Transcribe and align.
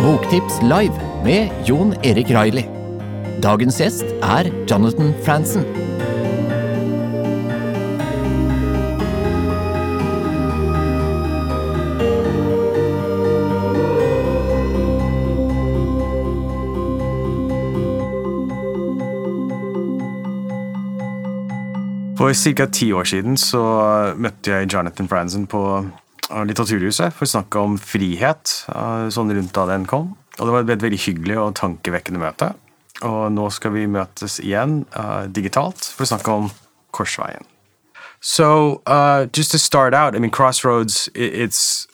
Boktips 0.00 0.62
live 0.62 0.92
med 1.24 1.50
Jon 1.68 1.92
Erik 2.02 2.30
Riley. 2.32 2.64
Dagens 3.44 3.76
gjest 3.80 4.04
er 4.24 4.48
Jonathan 4.70 5.12
Franzen. 5.26 5.66
For 22.26 22.54
ca. 22.54 22.66
ti 22.66 22.88
år 22.92 23.04
siden 23.06 23.36
så 23.38 23.60
møtte 24.18 24.50
jeg 24.50 24.72
Jonathan 24.72 25.06
Franzen 25.06 25.44
på 25.46 25.60
uh, 25.78 26.40
Litteraturhuset 26.42 27.14
for 27.14 27.22
å 27.22 27.30
snakke 27.30 27.60
om 27.62 27.76
frihet, 27.78 28.50
uh, 28.72 29.06
sånn 29.14 29.30
rundt 29.30 29.52
da 29.54 29.66
den 29.70 29.84
kom. 29.86 30.08
Og 30.34 30.40
det 30.40 30.54
var 30.56 30.64
et 30.64 30.82
veldig 30.82 30.98
hyggelig 31.04 31.36
og 31.38 31.52
tankevekkende 31.60 32.18
møte. 32.18 32.48
Og 33.06 33.30
nå 33.30 33.46
skal 33.54 33.76
vi 33.76 33.86
møtes 33.86 34.40
igjen 34.42 34.80
uh, 34.98 35.30
digitalt 35.30 35.86
for 35.86 36.02
å 36.02 36.10
snakke 36.10 36.34
om 36.34 36.50
Korsveien. 36.90 37.46
So, 38.18 38.82
uh, 38.90 39.30
just 39.30 39.54
to 39.54 39.58
start 39.62 39.94
out, 39.94 40.16
I 40.16 40.18
mean, 40.18 40.34
Crossroads, 40.34 41.08
it's, 41.14 41.86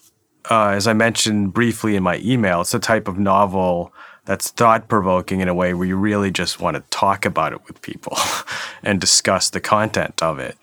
uh, 0.48 0.72
as 0.72 0.86
I 0.86 0.94
mentioned 0.94 1.52
briefly 1.52 1.94
in 1.94 2.02
my 2.02 2.16
email, 2.24 2.62
it's 2.62 2.72
a 2.72 2.80
type 2.80 3.06
of 3.06 3.18
novel 3.18 3.92
that's 4.24 4.50
thought 4.50 4.88
provoking 4.88 5.40
in 5.40 5.48
a 5.48 5.54
way 5.54 5.74
where 5.74 5.86
you 5.86 5.96
really 5.96 6.30
just 6.30 6.60
want 6.60 6.76
to 6.76 6.82
talk 6.90 7.24
about 7.24 7.52
it 7.52 7.66
with 7.66 7.82
people 7.82 8.16
and 8.82 9.00
discuss 9.00 9.50
the 9.50 9.60
content 9.60 10.22
of 10.22 10.38
it. 10.38 10.56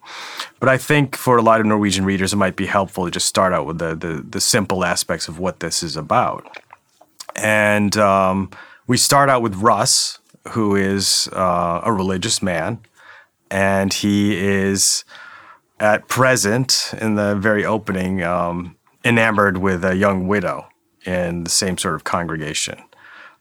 But 0.60 0.70
I 0.70 0.78
think 0.78 1.16
for 1.16 1.38
a 1.38 1.42
lot 1.42 1.60
of 1.60 1.66
Norwegian 1.66 2.06
readers, 2.06 2.34
it 2.34 2.38
might 2.38 2.56
be 2.56 2.68
helpful 2.68 3.06
to 3.06 3.12
just 3.12 3.28
start 3.28 3.54
out 3.54 3.66
with 3.66 3.80
the, 3.80 3.96
the, 3.96 4.26
the 4.28 4.42
simple 4.42 4.86
aspects 4.86 5.28
of 5.28 5.40
what 5.40 5.60
this 5.60 5.84
is 5.84 5.98
about. 5.98 6.58
And 7.36 7.96
um, 7.98 8.50
we 8.88 8.98
start 8.98 9.30
out 9.30 9.42
with 9.42 9.56
Russ, 9.56 10.20
who 10.50 10.76
is 10.76 11.30
uh, 11.34 11.82
a 11.84 11.92
religious 11.92 12.42
man, 12.42 12.80
and 13.52 13.94
he 13.94 14.38
is 14.38 15.04
at 15.80 16.08
present 16.08 16.94
in 17.00 17.16
the 17.16 17.36
very 17.36 17.66
opening 17.66 18.24
um, 18.24 18.76
enamored 19.04 19.58
with 19.58 19.84
a 19.84 19.96
young 19.96 20.28
widow 20.28 20.68
in 21.06 21.44
the 21.44 21.50
same 21.50 21.78
sort 21.78 21.96
of 21.96 22.04
congregation. 22.04 22.82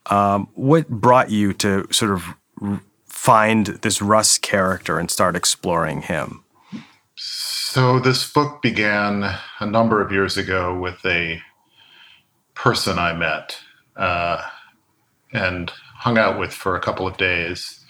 Um, 0.08 0.48
what 0.54 0.88
brought 0.88 1.30
you 1.30 1.52
to 1.54 1.86
sort 1.92 2.12
of 2.12 2.80
find 3.06 3.66
this 3.66 4.00
Russ 4.00 4.38
character 4.38 4.98
and 4.98 5.10
start 5.10 5.36
exploring 5.36 6.02
him? 6.02 6.44
So, 7.16 7.98
this 7.98 8.30
book 8.32 8.62
began 8.62 9.34
a 9.60 9.66
number 9.66 10.00
of 10.00 10.12
years 10.12 10.36
ago 10.36 10.78
with 10.78 11.04
a 11.04 11.42
person 12.54 12.98
I 12.98 13.12
met 13.12 13.58
uh, 13.96 14.42
and 15.32 15.70
hung 15.94 16.16
out 16.16 16.38
with 16.38 16.52
for 16.52 16.76
a 16.76 16.80
couple 16.80 17.06
of 17.06 17.16
days. 17.16 17.84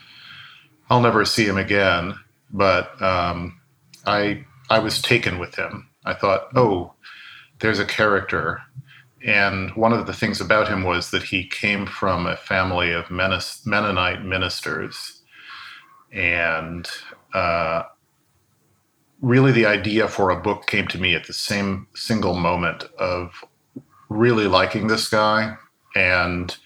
I'll 0.90 1.00
never 1.00 1.24
see 1.24 1.44
him 1.44 1.58
again, 1.58 2.14
but 2.50 3.00
um, 3.02 3.60
I 4.06 4.44
I 4.70 4.78
was 4.78 5.00
taken 5.00 5.38
with 5.38 5.54
him. 5.54 5.88
I 6.04 6.14
thought, 6.14 6.48
oh, 6.54 6.94
there's 7.60 7.78
a 7.78 7.84
character 7.84 8.62
and 9.28 9.70
one 9.72 9.92
of 9.92 10.06
the 10.06 10.14
things 10.14 10.40
about 10.40 10.68
him 10.68 10.84
was 10.84 11.10
that 11.10 11.22
he 11.22 11.46
came 11.46 11.84
from 11.84 12.26
a 12.26 12.34
family 12.34 12.92
of 12.92 13.10
Mennonite 13.10 14.24
ministers. 14.24 15.20
And 16.10 16.88
uh, 17.34 17.82
really, 19.20 19.52
the 19.52 19.66
idea 19.66 20.08
for 20.08 20.30
a 20.30 20.40
book 20.40 20.66
came 20.66 20.88
to 20.88 20.98
me 20.98 21.14
at 21.14 21.26
the 21.26 21.34
same 21.34 21.88
single 21.94 22.36
moment 22.36 22.84
of 22.98 23.44
really 24.08 24.46
liking 24.46 24.86
this 24.86 25.10
guy 25.10 25.58
and 25.94 26.56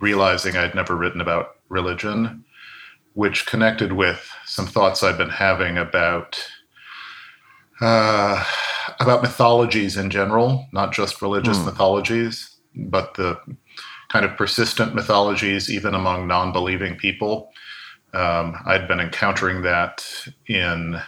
realizing 0.00 0.56
I'd 0.56 0.74
never 0.74 0.96
written 0.96 1.20
about 1.20 1.58
religion, 1.68 2.44
which 3.14 3.46
connected 3.46 3.92
with 3.92 4.28
some 4.46 4.66
thoughts 4.66 5.04
I'd 5.04 5.16
been 5.16 5.30
having 5.30 5.78
about. 5.78 6.44
Uh, 7.80 8.44
about 9.00 9.22
mythologies 9.22 9.96
in 9.96 10.10
general, 10.10 10.68
not 10.72 10.92
just 10.92 11.22
religious 11.22 11.58
mm. 11.58 11.64
mythologies, 11.66 12.56
but 12.76 13.14
the 13.14 13.38
kind 14.10 14.24
of 14.24 14.36
persistent 14.36 14.94
mythologies, 14.94 15.70
even 15.70 15.94
among 15.94 16.26
non 16.26 16.52
believing 16.52 16.96
people. 16.96 17.50
Um, 18.12 18.56
I'd 18.66 18.88
been 18.88 19.00
encountering 19.00 19.62
that 19.62 20.04
in 20.46 21.00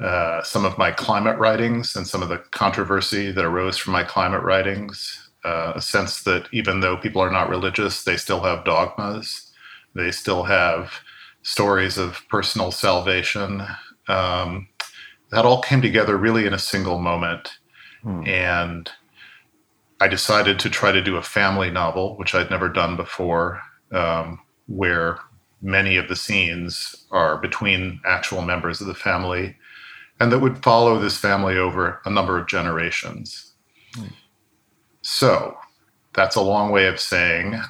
uh, 0.00 0.42
some 0.42 0.64
of 0.64 0.78
my 0.78 0.90
climate 0.90 1.38
writings 1.38 1.94
and 1.94 2.06
some 2.06 2.22
of 2.22 2.28
the 2.28 2.38
controversy 2.50 3.30
that 3.30 3.44
arose 3.44 3.76
from 3.76 3.92
my 3.92 4.04
climate 4.04 4.42
writings. 4.42 5.24
Uh, 5.44 5.72
a 5.76 5.80
sense 5.80 6.24
that 6.24 6.48
even 6.52 6.80
though 6.80 6.96
people 6.96 7.22
are 7.22 7.30
not 7.30 7.48
religious, 7.48 8.02
they 8.02 8.16
still 8.16 8.40
have 8.40 8.64
dogmas, 8.64 9.52
they 9.94 10.10
still 10.10 10.42
have 10.42 11.00
stories 11.42 11.96
of 11.96 12.22
personal 12.28 12.72
salvation. 12.72 13.62
Um, 14.08 14.68
that 15.30 15.44
all 15.44 15.60
came 15.60 15.82
together 15.82 16.16
really 16.16 16.46
in 16.46 16.54
a 16.54 16.58
single 16.58 16.98
moment. 16.98 17.58
Hmm. 18.02 18.26
And 18.26 18.90
I 20.00 20.08
decided 20.08 20.58
to 20.60 20.70
try 20.70 20.92
to 20.92 21.02
do 21.02 21.16
a 21.16 21.22
family 21.22 21.70
novel, 21.70 22.16
which 22.16 22.34
I'd 22.34 22.50
never 22.50 22.68
done 22.68 22.96
before, 22.96 23.60
um, 23.92 24.40
where 24.66 25.18
many 25.60 25.96
of 25.96 26.08
the 26.08 26.16
scenes 26.16 27.06
are 27.10 27.36
between 27.38 28.00
actual 28.06 28.42
members 28.42 28.80
of 28.80 28.86
the 28.86 28.94
family 28.94 29.56
and 30.20 30.32
that 30.32 30.40
would 30.40 30.62
follow 30.62 30.98
this 30.98 31.16
family 31.16 31.56
over 31.56 32.00
a 32.04 32.10
number 32.10 32.38
of 32.38 32.48
generations. 32.48 33.52
Hmm. 33.94 34.06
So 35.02 35.56
that's 36.12 36.36
a 36.36 36.40
long 36.40 36.70
way 36.70 36.86
of 36.86 37.00
saying 37.00 37.60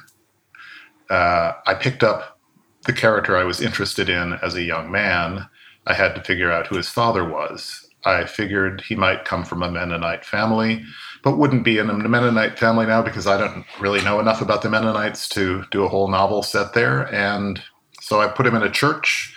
uh, 1.09 1.53
I 1.65 1.73
picked 1.75 2.03
up 2.03 2.39
the 2.85 2.93
character 2.93 3.37
I 3.37 3.43
was 3.43 3.61
interested 3.61 4.09
in 4.09 4.33
as 4.33 4.55
a 4.55 4.63
young 4.63 4.91
man 4.91 5.47
I 5.89 5.93
had 5.93 6.13
to 6.15 6.23
figure 6.23 6.51
out 6.51 6.67
who 6.67 6.77
his 6.77 6.87
father 6.87 7.27
was. 7.27 7.89
I 8.05 8.25
figured 8.25 8.81
he 8.81 8.95
might 8.95 9.25
come 9.25 9.43
from 9.43 9.63
a 9.63 9.71
Mennonite 9.71 10.23
family, 10.23 10.85
but 11.23 11.37
wouldn't 11.37 11.65
be 11.65 11.79
in 11.79 11.89
a 11.89 11.93
Mennonite 11.93 12.57
family 12.57 12.85
now 12.85 13.01
because 13.01 13.27
I 13.27 13.37
don't 13.37 13.65
really 13.79 14.01
know 14.01 14.19
enough 14.19 14.41
about 14.41 14.61
the 14.61 14.69
Mennonites 14.69 15.27
to 15.29 15.65
do 15.71 15.83
a 15.83 15.89
whole 15.89 16.07
novel 16.07 16.43
set 16.43 16.73
there. 16.73 17.13
And 17.13 17.61
so 17.99 18.21
I 18.21 18.27
put 18.27 18.45
him 18.45 18.55
in 18.55 18.63
a 18.63 18.71
church, 18.71 19.35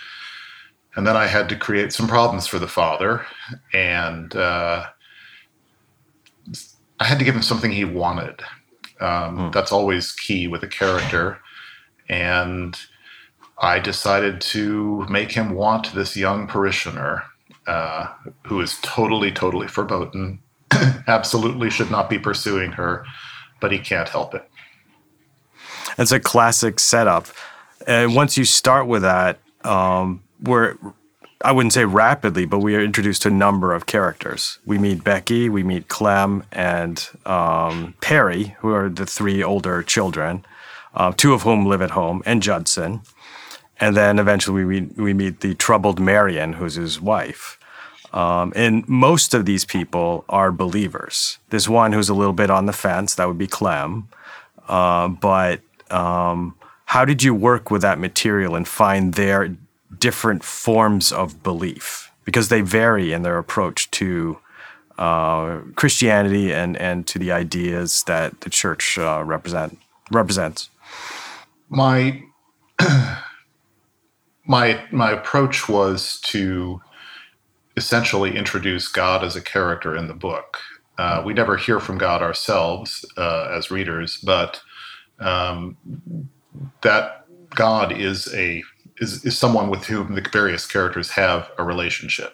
and 0.95 1.05
then 1.05 1.17
I 1.17 1.25
had 1.25 1.49
to 1.49 1.57
create 1.57 1.91
some 1.91 2.07
problems 2.07 2.47
for 2.47 2.59
the 2.59 2.67
father. 2.67 3.25
And 3.73 4.33
uh, 4.35 4.85
I 6.99 7.03
had 7.03 7.19
to 7.19 7.25
give 7.25 7.35
him 7.35 7.41
something 7.41 7.71
he 7.71 7.83
wanted. 7.83 8.41
Um, 9.01 9.37
hmm. 9.37 9.51
That's 9.51 9.71
always 9.71 10.13
key 10.13 10.47
with 10.47 10.63
a 10.63 10.67
character. 10.67 11.39
And 12.07 12.79
I 13.57 13.79
decided 13.79 14.41
to 14.41 15.05
make 15.09 15.31
him 15.31 15.53
want 15.53 15.93
this 15.93 16.17
young 16.17 16.47
parishioner 16.47 17.23
uh, 17.67 18.07
who 18.45 18.59
is 18.61 18.77
totally, 18.81 19.31
totally 19.31 19.67
verboten, 19.67 20.39
absolutely 21.07 21.69
should 21.69 21.91
not 21.91 22.09
be 22.09 22.19
pursuing 22.19 22.71
her, 22.73 23.05
but 23.61 23.71
he 23.71 23.79
can't 23.79 24.09
help 24.09 24.35
it. 24.35 24.49
It's 25.97 26.11
a 26.11 26.19
classic 26.19 26.79
setup. 26.79 27.27
And 27.87 28.15
once 28.15 28.37
you 28.37 28.45
start 28.45 28.87
with 28.87 29.03
that, 29.03 29.39
um, 29.63 30.23
we're 30.41 30.75
I 31.43 31.51
wouldn't 31.51 31.73
say 31.73 31.83
rapidly, 31.83 32.45
but 32.45 32.59
we 32.59 32.73
are 32.75 32.81
introduced 32.81 33.23
to 33.23 33.27
a 33.27 33.31
number 33.31 33.73
of 33.73 33.85
characters. 33.85 34.59
We 34.65 34.77
meet 34.77 35.03
Becky, 35.03 35.49
we 35.49 35.61
meet 35.61 35.89
Clem, 35.89 36.45
and 36.53 37.05
um, 37.25 37.95
Perry, 37.99 38.55
who 38.59 38.73
are 38.73 38.87
the 38.87 39.05
three 39.05 39.43
older 39.43 39.83
children, 39.83 40.45
uh, 40.93 41.11
two 41.11 41.33
of 41.33 41.41
whom 41.41 41.65
live 41.65 41.81
at 41.81 41.91
home, 41.91 42.23
and 42.25 42.41
Judson 42.41 43.01
and 43.79 43.95
then 43.95 44.19
eventually 44.19 44.65
we 44.65 44.81
we 44.95 45.13
meet 45.13 45.41
the 45.41 45.55
troubled 45.55 45.99
Marion, 45.99 46.53
who's 46.53 46.75
his 46.75 46.99
wife. 47.01 47.59
Um, 48.13 48.53
and 48.55 48.87
most 48.87 49.33
of 49.33 49.45
these 49.45 49.65
people 49.65 50.23
are 50.29 50.51
believers. 50.51 51.39
There's 51.49 51.67
one 51.67 51.93
who's 51.93 52.09
a 52.09 52.13
little 52.13 52.33
bit 52.33 52.51
on 52.51 52.67
the 52.67 52.73
fence. 52.73 53.15
That 53.15 53.27
would 53.27 53.39
be 53.39 53.47
Clem. 53.47 54.07
Uh, 54.67 55.07
but 55.07 55.61
um, 55.89 56.55
how 56.85 57.05
did 57.05 57.23
you 57.23 57.33
work 57.33 57.71
with 57.71 57.81
that 57.81 57.97
material 57.97 58.55
and 58.55 58.67
find 58.67 59.15
their 59.15 59.55
different 59.97 60.43
forms 60.43 61.11
of 61.11 61.41
belief? 61.41 62.11
Because 62.23 62.49
they 62.49 62.61
vary 62.61 63.11
in 63.11 63.23
their 63.23 63.39
approach 63.39 63.89
to 63.91 64.37
uh, 64.97 65.59
Christianity 65.75 66.53
and, 66.53 66.77
and 66.77 67.07
to 67.07 67.17
the 67.17 67.31
ideas 67.31 68.03
that 68.03 68.41
the 68.41 68.49
church 68.49 68.97
uh, 68.97 69.23
represent 69.25 69.79
represents. 70.11 70.69
My 71.69 72.23
my 74.47 74.83
my 74.91 75.11
approach 75.11 75.69
was 75.69 76.19
to 76.27 76.81
essentially 77.77 78.37
introduce 78.37 78.87
God 78.89 79.23
as 79.23 79.35
a 79.35 79.41
character 79.41 79.95
in 79.97 80.07
the 80.07 80.15
book. 80.15 80.59
Uh, 80.97 81.23
we 81.25 81.33
never 81.33 81.57
hear 81.57 81.79
from 81.79 81.97
God 81.97 82.21
ourselves 82.21 83.05
uh, 83.17 83.49
as 83.51 83.71
readers, 83.71 84.19
but 84.23 84.61
um, 85.19 85.77
that 86.83 87.25
God 87.55 87.93
is 87.93 88.33
a 88.33 88.63
is, 88.99 89.25
is 89.25 89.37
someone 89.37 89.69
with 89.69 89.85
whom 89.85 90.15
the 90.15 90.25
various 90.33 90.67
characters 90.67 91.11
have 91.11 91.49
a 91.59 91.63
relationship 91.63 92.33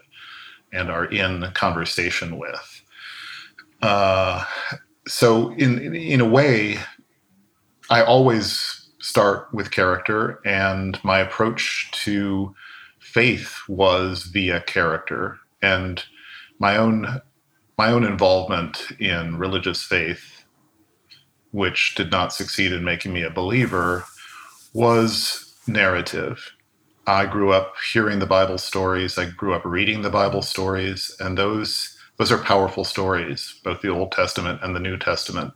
and 0.74 0.92
are 0.92 1.06
in 1.06 1.46
conversation 1.56 2.38
with. 2.40 2.84
uh, 3.84 4.46
so 5.08 5.54
in 5.56 5.96
in 5.96 6.22
a 6.22 6.28
way, 6.30 6.80
I 7.90 8.04
always 8.04 8.79
start 9.10 9.52
with 9.52 9.72
character, 9.72 10.40
and 10.46 11.04
my 11.04 11.18
approach 11.18 11.90
to 11.92 12.54
faith 13.00 13.58
was 13.68 14.24
via 14.24 14.62
character, 14.62 15.40
and 15.64 16.04
my 16.60 16.78
own 16.78 17.22
my 17.78 17.92
own 17.92 18.04
involvement 18.04 18.92
in 19.00 19.38
religious 19.38 19.82
faith, 19.82 20.44
which 21.52 21.96
did 21.96 22.12
not 22.12 22.34
succeed 22.34 22.74
in 22.74 22.84
making 22.84 23.14
me 23.14 23.24
a 23.24 23.30
believer, 23.30 24.04
was 24.74 25.56
narrative. 25.66 26.52
I 27.08 27.26
grew 27.26 27.52
up 27.52 27.74
hearing 27.92 28.20
the 28.20 28.26
Bible 28.28 28.58
stories. 28.60 29.18
I 29.18 29.26
grew 29.32 29.54
up 29.54 29.64
reading 29.66 30.04
the 30.04 30.12
Bible 30.12 30.44
stories, 30.44 31.16
and 31.20 31.36
those 31.38 31.98
those 32.18 32.32
are 32.32 32.38
powerful 32.38 32.84
stories, 32.84 33.60
both 33.64 33.82
the 33.82 33.90
Old 33.90 34.12
Testament 34.12 34.60
and 34.62 34.76
the 34.76 34.80
New 34.80 34.98
Testament. 34.98 35.54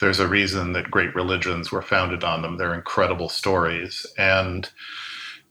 There's 0.00 0.20
a 0.20 0.28
reason 0.28 0.72
that 0.72 0.90
great 0.90 1.14
religions 1.14 1.70
were 1.70 1.82
founded 1.82 2.24
on 2.24 2.42
them. 2.42 2.56
They're 2.56 2.74
incredible 2.74 3.28
stories, 3.28 4.06
and 4.18 4.68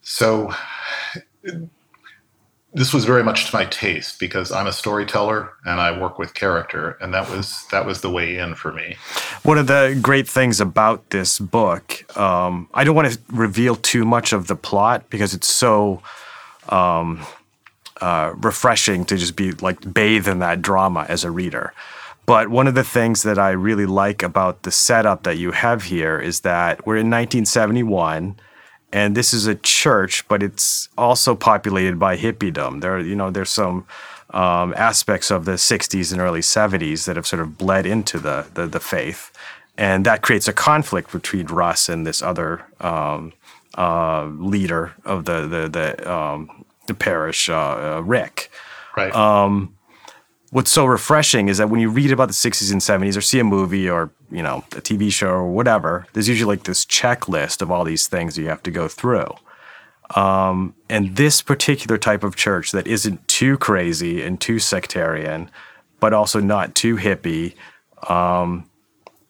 so 0.02 0.54
this 2.74 2.94
was 2.94 3.06
very 3.06 3.24
much 3.24 3.50
to 3.50 3.56
my 3.56 3.66
taste 3.66 4.20
because 4.20 4.52
I'm 4.52 4.66
a 4.66 4.74
storyteller 4.74 5.54
and 5.64 5.80
I 5.80 5.98
work 5.98 6.18
with 6.18 6.34
character, 6.34 6.98
and 7.00 7.14
that 7.14 7.30
was 7.30 7.66
that 7.72 7.86
was 7.86 8.02
the 8.02 8.10
way 8.10 8.38
in 8.38 8.56
for 8.56 8.74
me. 8.74 8.98
One 9.44 9.58
of 9.58 9.68
the 9.68 9.98
great 10.02 10.28
things 10.28 10.60
about 10.60 11.12
this 11.12 11.40
book, 11.40 12.18
um, 12.18 12.68
I 12.74 12.84
don't 12.84 12.96
want 12.96 13.12
to 13.14 13.20
reveal 13.30 13.76
too 13.76 14.06
much 14.06 14.34
of 14.34 14.48
the 14.48 14.56
plot 14.56 15.10
because 15.10 15.34
it's 15.34 15.48
so 15.48 16.02
um, 16.70 17.22
uh, 18.02 18.34
refreshing 18.38 19.06
to 19.06 19.18
just 19.18 19.36
be 19.36 19.52
like 19.52 19.94
bathe 19.94 20.28
in 20.28 20.40
that 20.40 20.62
drama 20.62 21.06
as 21.08 21.24
a 21.24 21.32
reader. 21.32 21.74
But 22.26 22.50
one 22.50 22.68
of 22.68 22.76
the 22.76 22.84
things 22.84 23.24
that 23.24 23.38
I 23.38 23.52
really 23.52 23.86
like 23.86 24.24
about 24.24 24.64
the 24.64 24.72
setup 24.72 25.24
that 25.24 25.38
you 25.38 25.52
have 25.52 25.84
here 25.84 26.20
is 26.20 26.42
that 26.42 26.86
we're 26.86 26.96
in 26.96 27.10
1971 27.10 28.38
and 28.94 29.18
this 29.18 29.34
is 29.34 29.48
a 29.48 29.56
church, 29.56 30.26
but 30.28 30.44
it's 30.44 30.88
also 30.98 31.36
populated 31.36 31.98
by 31.98 32.16
hippiedom. 32.16 32.82
There, 32.82 33.00
you 33.00 33.16
know, 33.16 33.32
there's 33.32 33.50
some 33.50 33.88
um, 34.30 34.74
aspects 34.78 35.32
of 35.32 35.46
the 35.46 35.54
'60s 35.54 36.12
and 36.12 36.22
early 36.22 36.42
'70s 36.42 37.06
that 37.06 37.16
have 37.16 37.26
sort 37.26 37.42
of 37.42 37.58
bled 37.58 37.88
into 37.88 38.20
the 38.20 38.46
the, 38.54 38.68
the 38.68 38.80
faith, 38.80 39.32
and 39.78 40.06
that 40.06 40.22
creates 40.22 40.48
a 40.48 40.54
conflict 40.54 41.12
between 41.12 41.48
Russ 41.48 41.90
and 41.90 42.06
this 42.06 42.22
other 42.22 42.66
um, 42.82 43.34
uh, 43.76 44.26
leader 44.26 44.94
of 45.06 45.26
the 45.26 45.48
the 45.48 45.68
the, 45.68 46.14
um, 46.14 46.64
the 46.86 46.94
parish, 46.94 47.50
uh, 47.50 47.56
uh, 47.98 48.02
Rick. 48.06 48.52
Right. 48.96 49.14
What's 50.54 50.70
so 50.70 50.86
refreshing 50.86 51.50
is 51.50 51.58
that 51.58 51.72
when 51.72 51.82
you 51.82 51.90
read 51.90 52.12
about 52.12 52.28
the 52.28 52.34
60s 52.36 52.72
and 52.72 52.80
70s 52.80 53.18
or 53.18 53.22
see 53.22 53.40
a 53.40 53.44
movie 53.44 53.90
or 53.90 54.12
you 54.30 54.44
know 54.44 54.58
a 54.74 54.82
tv 54.82 55.12
show 55.12 55.30
or 55.30 55.52
whatever 55.52 56.06
there's 56.14 56.30
usually 56.30 56.56
like 56.56 56.66
this 56.66 56.86
checklist 56.86 57.64
of 57.64 57.72
all 57.72 57.84
these 57.84 58.06
things 58.06 58.38
you 58.38 58.50
have 58.50 58.62
to 58.62 58.70
go 58.70 58.88
through. 58.88 59.34
Um, 60.16 60.76
and 60.88 61.16
this 61.16 61.42
particular 61.42 61.98
type 61.98 62.24
of 62.24 62.36
church 62.36 62.72
that 62.72 62.86
isn't 62.86 63.28
too 63.28 63.58
crazy 63.58 64.22
and 64.22 64.40
too 64.40 64.60
sectarian 64.60 65.50
but 66.00 66.14
also 66.14 66.40
not 66.40 66.76
too 66.76 66.98
hippie 66.98 67.56
um, 68.08 68.70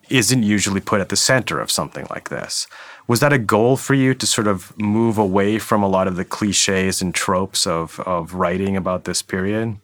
isn't 0.09 0.43
usually 0.43 0.81
put 0.81 0.99
at 0.99 1.07
the 1.07 1.15
center 1.15 1.61
of 1.61 1.71
something 1.71 2.05
like 2.09 2.31
this. 2.31 2.67
Was 3.07 3.21
that 3.21 3.31
a 3.31 3.37
goal 3.37 3.77
for 3.77 3.93
you 3.93 4.13
to 4.13 4.27
sort 4.27 4.47
of 4.47 4.77
move 4.77 5.17
away 5.17 5.57
from 5.57 5.83
a 5.83 5.87
lot 5.87 6.09
of 6.09 6.17
the 6.17 6.25
cliches 6.25 7.01
and 7.01 7.15
tropes 7.15 7.65
of, 7.65 8.01
of 8.01 8.33
writing 8.33 8.75
about 8.75 9.05
this 9.05 9.21
period 9.21 9.77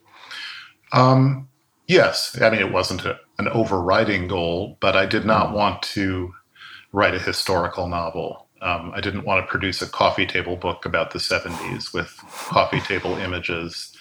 um, 0.92 1.48
yes, 1.88 2.40
I 2.42 2.50
mean 2.50 2.62
it 2.62 2.72
wasn't 2.72 3.06
a, 3.06 3.20
an 3.38 3.48
overriding 3.50 4.28
goal, 4.28 4.78
but 4.80 4.96
I 4.96 5.06
did 5.06 5.26
not 5.26 5.50
mm. 5.50 5.54
want 5.54 5.82
to 5.84 6.34
write 6.92 7.16
a 7.16 7.20
historical 7.20 7.88
novel. 7.88 8.48
Um, 8.62 8.92
I 8.94 9.00
didn't 9.00 9.26
want 9.26 9.46
to 9.46 9.50
produce 9.50 9.82
a 9.82 9.88
coffee 9.88 10.26
table 10.26 10.58
book 10.58 10.86
about 10.86 11.12
the 11.12 11.20
70s 11.20 11.94
with 11.94 12.18
coffee 12.50 12.82
table 12.82 13.16
images. 13.16 13.96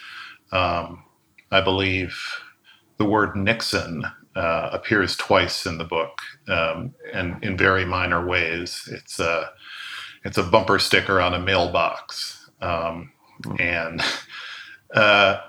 Um, 0.50 1.04
I 1.50 1.60
believe 1.60 2.18
the 2.96 3.04
word 3.04 3.36
Nixon 3.36 4.04
uh, 4.34 4.70
appears 4.72 5.16
twice 5.16 5.66
in 5.66 5.78
the 5.78 5.84
book, 5.84 6.20
um, 6.48 6.94
and 7.12 7.42
in 7.42 7.56
very 7.56 7.84
minor 7.84 8.24
ways. 8.26 8.88
It's 8.92 9.18
a 9.18 9.50
it's 10.24 10.38
a 10.38 10.42
bumper 10.42 10.78
sticker 10.78 11.20
on 11.20 11.34
a 11.34 11.40
mailbox, 11.40 12.50
um, 12.60 13.12
mm. 13.42 13.60
and 13.60 14.02
uh, 14.94 15.40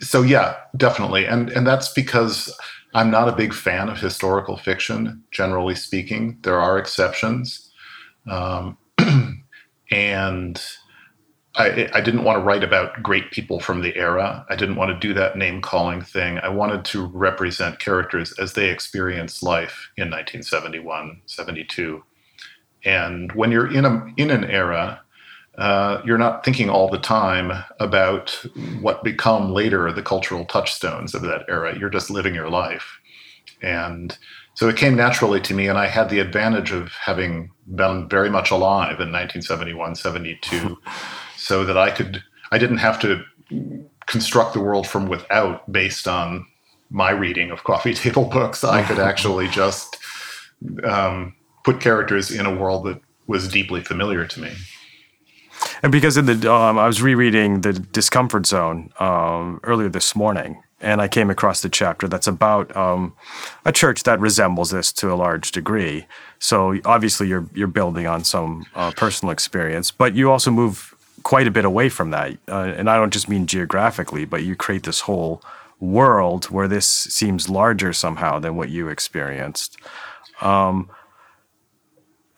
so 0.00 0.22
yeah, 0.22 0.56
definitely, 0.76 1.26
and 1.26 1.50
and 1.50 1.66
that's 1.66 1.92
because 1.92 2.56
I'm 2.94 3.10
not 3.10 3.28
a 3.28 3.36
big 3.36 3.52
fan 3.52 3.88
of 3.88 4.00
historical 4.00 4.56
fiction. 4.56 5.22
Generally 5.30 5.76
speaking, 5.76 6.38
there 6.42 6.58
are 6.58 6.78
exceptions, 6.78 7.70
um, 8.30 8.78
and 9.90 10.62
I, 11.58 11.88
I 11.92 12.00
didn't 12.00 12.22
want 12.22 12.38
to 12.38 12.44
write 12.44 12.62
about 12.62 13.02
great 13.02 13.32
people 13.32 13.58
from 13.58 13.82
the 13.82 13.94
era. 13.96 14.46
I 14.48 14.54
didn't 14.54 14.76
want 14.76 14.90
to 14.90 15.06
do 15.06 15.12
that 15.14 15.36
name 15.36 15.60
calling 15.60 16.02
thing. 16.02 16.38
I 16.38 16.48
wanted 16.48 16.84
to 16.86 17.06
represent 17.06 17.80
characters 17.80 18.32
as 18.38 18.52
they 18.52 18.70
experienced 18.70 19.42
life 19.42 19.90
in 19.96 20.04
1971, 20.04 21.20
72. 21.26 22.02
And 22.84 23.32
when 23.32 23.50
you're 23.50 23.72
in 23.72 23.84
a 23.84 24.06
in 24.16 24.30
an 24.30 24.44
era 24.44 25.00
uh, 25.58 26.00
you're 26.04 26.18
not 26.18 26.44
thinking 26.44 26.70
all 26.70 26.88
the 26.88 26.98
time 26.98 27.64
about 27.80 28.30
what 28.80 29.02
become 29.02 29.52
later 29.52 29.92
the 29.92 30.02
cultural 30.02 30.44
touchstones 30.44 31.14
of 31.14 31.22
that 31.22 31.44
era. 31.48 31.76
You're 31.76 31.90
just 31.90 32.10
living 32.10 32.34
your 32.34 32.48
life. 32.48 33.00
And 33.60 34.16
so 34.54 34.68
it 34.68 34.76
came 34.76 34.94
naturally 34.94 35.40
to 35.40 35.54
me, 35.54 35.66
and 35.66 35.76
I 35.76 35.86
had 35.86 36.10
the 36.10 36.20
advantage 36.20 36.70
of 36.70 36.92
having 36.92 37.50
been 37.74 38.08
very 38.08 38.30
much 38.30 38.52
alive 38.52 39.00
in 39.00 39.10
1971, 39.10 39.96
72, 39.96 40.78
so 41.36 41.64
that 41.64 41.76
I 41.76 41.90
could, 41.90 42.22
I 42.52 42.58
didn't 42.58 42.78
have 42.78 43.00
to 43.00 43.24
construct 44.06 44.54
the 44.54 44.60
world 44.60 44.86
from 44.86 45.08
without 45.08 45.70
based 45.70 46.06
on 46.06 46.46
my 46.90 47.10
reading 47.10 47.50
of 47.50 47.64
coffee 47.64 47.94
table 48.04 48.26
books. 48.26 48.62
I 48.62 48.84
could 48.84 48.98
actually 49.00 49.48
just 49.48 49.96
um, 50.84 51.34
put 51.64 51.80
characters 51.80 52.30
in 52.30 52.46
a 52.46 52.54
world 52.54 52.86
that 52.86 53.00
was 53.26 53.48
deeply 53.48 53.82
familiar 53.82 54.24
to 54.24 54.40
me. 54.40 54.52
And 55.82 55.92
because 55.92 56.16
in 56.16 56.26
the 56.26 56.52
um, 56.52 56.78
I 56.78 56.86
was 56.86 57.00
rereading 57.02 57.60
the 57.60 57.72
Discomfort 57.72 58.46
Zone 58.46 58.90
um, 58.98 59.60
earlier 59.62 59.88
this 59.88 60.14
morning, 60.16 60.62
and 60.80 61.00
I 61.00 61.08
came 61.08 61.30
across 61.30 61.60
the 61.62 61.68
chapter 61.68 62.08
that's 62.08 62.26
about 62.26 62.76
um, 62.76 63.14
a 63.64 63.72
church 63.72 64.02
that 64.04 64.20
resembles 64.20 64.70
this 64.70 64.92
to 64.94 65.12
a 65.12 65.16
large 65.16 65.52
degree. 65.52 66.06
So 66.38 66.78
obviously, 66.84 67.28
you're 67.28 67.46
you're 67.54 67.68
building 67.68 68.06
on 68.06 68.24
some 68.24 68.66
uh, 68.74 68.92
personal 68.92 69.32
experience, 69.32 69.90
but 69.90 70.14
you 70.14 70.30
also 70.30 70.50
move 70.50 70.94
quite 71.22 71.46
a 71.46 71.50
bit 71.50 71.64
away 71.64 71.88
from 71.88 72.10
that. 72.10 72.38
Uh, 72.48 72.72
and 72.76 72.88
I 72.88 72.96
don't 72.96 73.12
just 73.12 73.28
mean 73.28 73.46
geographically, 73.46 74.24
but 74.24 74.44
you 74.44 74.56
create 74.56 74.84
this 74.84 75.00
whole 75.00 75.42
world 75.80 76.46
where 76.46 76.68
this 76.68 76.86
seems 76.86 77.48
larger 77.48 77.92
somehow 77.92 78.38
than 78.38 78.56
what 78.56 78.68
you 78.68 78.88
experienced. 78.88 79.76
Um, 80.40 80.88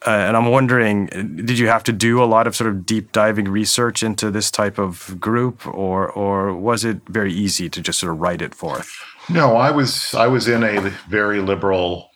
uh, 0.06 0.10
and 0.10 0.36
I'm 0.36 0.46
wondering, 0.46 1.06
did 1.44 1.58
you 1.58 1.68
have 1.68 1.84
to 1.84 1.92
do 1.92 2.22
a 2.22 2.24
lot 2.24 2.46
of 2.46 2.56
sort 2.56 2.70
of 2.70 2.86
deep 2.86 3.12
diving 3.12 3.48
research 3.48 4.02
into 4.02 4.30
this 4.30 4.50
type 4.50 4.78
of 4.78 5.20
group, 5.20 5.66
or 5.66 6.10
or 6.10 6.54
was 6.54 6.84
it 6.84 7.02
very 7.08 7.32
easy 7.32 7.68
to 7.68 7.82
just 7.82 7.98
sort 7.98 8.12
of 8.12 8.20
write 8.20 8.40
it 8.40 8.54
forth? 8.54 8.90
No, 9.28 9.56
I 9.56 9.70
was 9.70 10.14
I 10.14 10.26
was 10.26 10.48
in 10.48 10.62
a 10.62 10.80
very 11.08 11.40
liberal, 11.40 12.10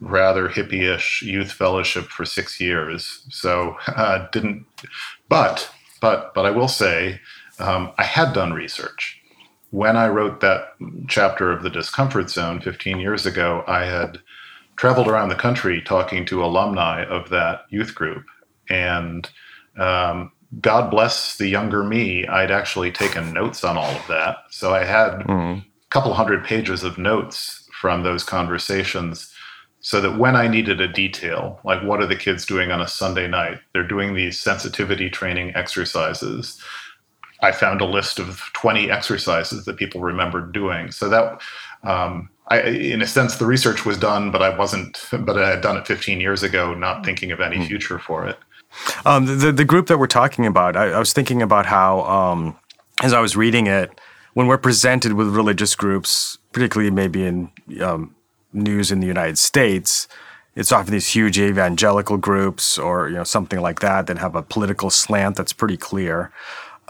rather 0.00 0.48
hippie-ish 0.50 1.22
youth 1.22 1.50
fellowship 1.50 2.04
for 2.04 2.26
six 2.26 2.60
years, 2.60 3.24
so 3.30 3.76
uh, 3.88 4.26
didn't. 4.30 4.66
But 5.30 5.70
but 6.02 6.34
but 6.34 6.44
I 6.44 6.50
will 6.50 6.68
say, 6.68 7.20
um, 7.58 7.92
I 7.96 8.04
had 8.04 8.34
done 8.34 8.52
research 8.52 9.18
when 9.70 9.96
I 9.96 10.08
wrote 10.08 10.40
that 10.40 10.74
chapter 11.08 11.50
of 11.50 11.62
the 11.62 11.70
discomfort 11.70 12.28
zone 12.28 12.60
15 12.60 13.00
years 13.00 13.24
ago. 13.26 13.64
I 13.66 13.86
had 13.86 14.18
traveled 14.76 15.08
around 15.08 15.28
the 15.28 15.34
country 15.34 15.80
talking 15.80 16.24
to 16.26 16.44
alumni 16.44 17.04
of 17.04 17.30
that 17.30 17.62
youth 17.70 17.94
group. 17.94 18.24
And 18.68 19.28
um, 19.76 20.32
God 20.60 20.90
bless 20.90 21.36
the 21.36 21.48
younger 21.48 21.82
me, 21.82 22.26
I'd 22.26 22.50
actually 22.50 22.90
taken 22.90 23.32
notes 23.32 23.64
on 23.64 23.76
all 23.76 23.90
of 23.90 24.06
that. 24.08 24.38
So 24.50 24.74
I 24.74 24.84
had 24.84 25.20
mm. 25.20 25.58
a 25.58 25.64
couple 25.90 26.14
hundred 26.14 26.44
pages 26.44 26.82
of 26.82 26.98
notes 26.98 27.68
from 27.80 28.02
those 28.02 28.24
conversations 28.24 29.32
so 29.80 30.00
that 30.00 30.18
when 30.18 30.34
I 30.36 30.48
needed 30.48 30.80
a 30.80 30.88
detail, 30.88 31.60
like 31.64 31.82
what 31.82 32.00
are 32.00 32.06
the 32.06 32.16
kids 32.16 32.46
doing 32.46 32.70
on 32.70 32.80
a 32.80 32.88
Sunday 32.88 33.28
night? 33.28 33.58
They're 33.72 33.86
doing 33.86 34.14
these 34.14 34.38
sensitivity 34.38 35.10
training 35.10 35.54
exercises. 35.54 36.58
I 37.42 37.52
found 37.52 37.82
a 37.82 37.84
list 37.84 38.18
of 38.18 38.40
20 38.54 38.90
exercises 38.90 39.66
that 39.66 39.76
people 39.76 40.00
remembered 40.00 40.52
doing. 40.52 40.90
So 40.90 41.10
that 41.10 41.42
um, 41.82 42.30
I, 42.48 42.60
in 42.60 43.00
a 43.00 43.06
sense, 43.06 43.36
the 43.36 43.46
research 43.46 43.86
was 43.86 43.96
done, 43.96 44.30
but 44.30 44.42
I 44.42 44.56
wasn't, 44.56 45.02
but 45.10 45.38
I 45.38 45.48
had 45.48 45.62
done 45.62 45.76
it 45.76 45.86
15 45.86 46.20
years 46.20 46.42
ago, 46.42 46.74
not 46.74 47.04
thinking 47.04 47.32
of 47.32 47.40
any 47.40 47.56
hmm. 47.56 47.64
future 47.64 47.98
for 47.98 48.26
it. 48.26 48.38
Um, 49.06 49.26
the, 49.26 49.52
the 49.52 49.64
group 49.64 49.86
that 49.86 49.98
we're 49.98 50.06
talking 50.06 50.46
about, 50.46 50.76
I, 50.76 50.90
I 50.90 50.98
was 50.98 51.12
thinking 51.12 51.42
about 51.42 51.66
how, 51.66 52.02
um, 52.02 52.56
as 53.02 53.12
I 53.12 53.20
was 53.20 53.36
reading 53.36 53.66
it, 53.66 53.98
when 54.34 54.46
we're 54.46 54.58
presented 54.58 55.12
with 55.12 55.28
religious 55.28 55.74
groups, 55.74 56.38
particularly 56.52 56.90
maybe 56.90 57.24
in 57.24 57.50
um, 57.80 58.14
news 58.52 58.90
in 58.90 59.00
the 59.00 59.06
United 59.06 59.38
States, 59.38 60.08
it's 60.56 60.72
often 60.72 60.92
these 60.92 61.08
huge 61.08 61.38
evangelical 61.38 62.16
groups 62.16 62.78
or 62.78 63.08
you 63.08 63.16
know 63.16 63.24
something 63.24 63.60
like 63.60 63.80
that 63.80 64.06
that 64.06 64.18
have 64.18 64.34
a 64.36 64.42
political 64.42 64.90
slant 64.90 65.36
that's 65.36 65.52
pretty 65.52 65.76
clear. 65.76 66.30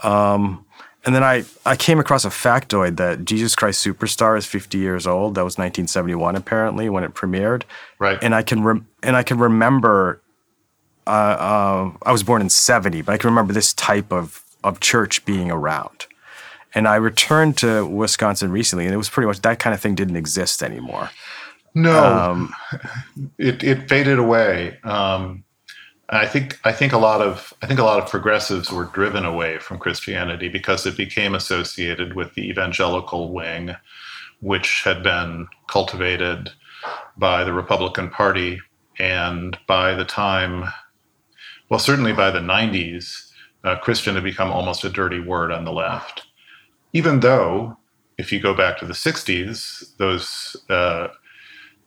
Um, 0.03 0.64
and 1.05 1.13
then 1.13 1.23
I, 1.23 1.45
I 1.65 1.75
came 1.75 1.99
across 1.99 2.25
a 2.25 2.29
factoid 2.29 2.97
that 2.97 3.25
Jesus 3.25 3.55
Christ 3.55 3.85
Superstar 3.85 4.37
is 4.37 4.45
50 4.45 4.77
years 4.77 5.05
old. 5.05 5.35
That 5.35 5.43
was 5.43 5.53
1971 5.53 6.35
apparently 6.35 6.89
when 6.89 7.03
it 7.03 7.13
premiered. 7.13 7.63
Right. 7.99 8.17
And 8.21 8.33
I 8.33 8.41
can 8.41 8.63
re- 8.63 8.81
and 9.03 9.15
I 9.15 9.23
can 9.23 9.37
remember. 9.37 10.21
Uh, 11.07 11.09
uh, 11.11 11.91
I 12.03 12.11
was 12.11 12.23
born 12.23 12.41
in 12.41 12.49
70, 12.49 13.03
but 13.03 13.13
I 13.13 13.17
can 13.17 13.29
remember 13.29 13.53
this 13.53 13.73
type 13.73 14.11
of 14.11 14.43
of 14.63 14.79
church 14.79 15.23
being 15.25 15.51
around. 15.51 16.07
And 16.73 16.87
I 16.87 16.95
returned 16.95 17.57
to 17.59 17.85
Wisconsin 17.85 18.51
recently, 18.51 18.85
and 18.85 18.93
it 18.93 18.97
was 18.97 19.07
pretty 19.07 19.27
much 19.27 19.41
that 19.41 19.59
kind 19.59 19.73
of 19.73 19.79
thing 19.79 19.95
didn't 19.95 20.17
exist 20.17 20.61
anymore. 20.61 21.09
No, 21.75 22.03
um, 22.03 22.55
it 23.37 23.63
it 23.63 23.87
faded 23.87 24.19
away. 24.19 24.79
Um, 24.83 25.44
I 26.09 26.27
think 26.27 26.59
I 26.63 26.71
think 26.71 26.93
a 26.93 26.99
lot 26.99 27.21
of 27.21 27.53
I 27.61 27.67
think 27.67 27.79
a 27.79 27.83
lot 27.83 28.01
of 28.01 28.09
progressives 28.09 28.71
were 28.71 28.85
driven 28.85 29.25
away 29.25 29.57
from 29.57 29.79
Christianity 29.79 30.49
because 30.49 30.85
it 30.85 30.97
became 30.97 31.33
associated 31.33 32.15
with 32.15 32.35
the 32.35 32.47
evangelical 32.47 33.33
wing, 33.33 33.75
which 34.39 34.83
had 34.83 35.01
been 35.01 35.47
cultivated 35.67 36.51
by 37.17 37.43
the 37.43 37.53
Republican 37.53 38.09
Party, 38.09 38.59
and 38.99 39.57
by 39.67 39.95
the 39.95 40.05
time, 40.05 40.71
well, 41.69 41.79
certainly 41.79 42.13
by 42.13 42.29
the 42.29 42.39
'90s, 42.39 43.31
uh, 43.63 43.75
Christian 43.77 44.13
had 44.13 44.23
become 44.23 44.51
almost 44.51 44.83
a 44.83 44.89
dirty 44.89 45.19
word 45.19 45.51
on 45.51 45.65
the 45.65 45.73
left. 45.73 46.27
Even 46.93 47.21
though, 47.21 47.77
if 48.19 48.31
you 48.31 48.39
go 48.39 48.53
back 48.53 48.77
to 48.77 48.85
the 48.85 48.93
'60s, 48.93 49.97
those 49.97 50.55
uh, 50.69 51.07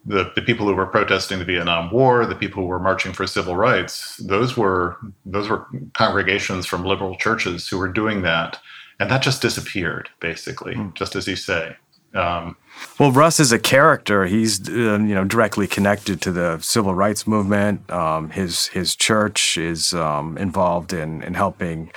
the, 0.05 0.33
the 0.35 0.43
people 0.43 0.67
who 0.67 0.75
were 0.75 0.87
protesting 0.87 1.38
the 1.38 1.45
Vietnam 1.45 1.90
War, 1.90 2.25
the 2.26 2.35
people 2.35 2.62
who 2.62 2.69
were 2.69 2.78
marching 2.78 3.12
for 3.12 3.26
civil 3.26 3.57
rights, 3.57 4.17
those 4.17 4.57
were 4.57 4.97
those 5.26 5.49
were 5.49 5.67
congregations 5.95 6.67
from 6.67 6.85
liberal 6.85 7.17
churches 7.17 7.69
who 7.69 7.78
were 7.78 7.93
doing 7.93 8.23
that, 8.23 8.59
and 8.99 9.11
that 9.11 9.23
just 9.23 9.43
disappeared 9.43 10.09
basically, 10.21 10.75
mm. 10.75 10.95
just 10.95 11.14
as 11.14 11.26
you 11.26 11.37
say. 11.37 11.76
Um, 12.14 12.57
well, 12.99 13.12
Russ 13.12 13.38
is 13.38 13.52
a 13.52 13.59
character. 13.59 14.26
He's 14.26 14.67
uh, 14.69 14.73
you 14.73 15.14
know 15.14 15.25
directly 15.25 15.67
connected 15.67 16.23
to 16.23 16.33
the 16.33 16.59
civil 16.61 16.95
rights 16.95 17.26
movement. 17.26 17.90
Um, 17.90 18.31
his 18.31 18.69
his 18.69 18.97
church 18.97 19.59
is 19.59 19.93
um, 19.93 20.38
involved 20.38 20.93
in 20.93 21.23
in 21.23 21.35
helping 21.35 21.90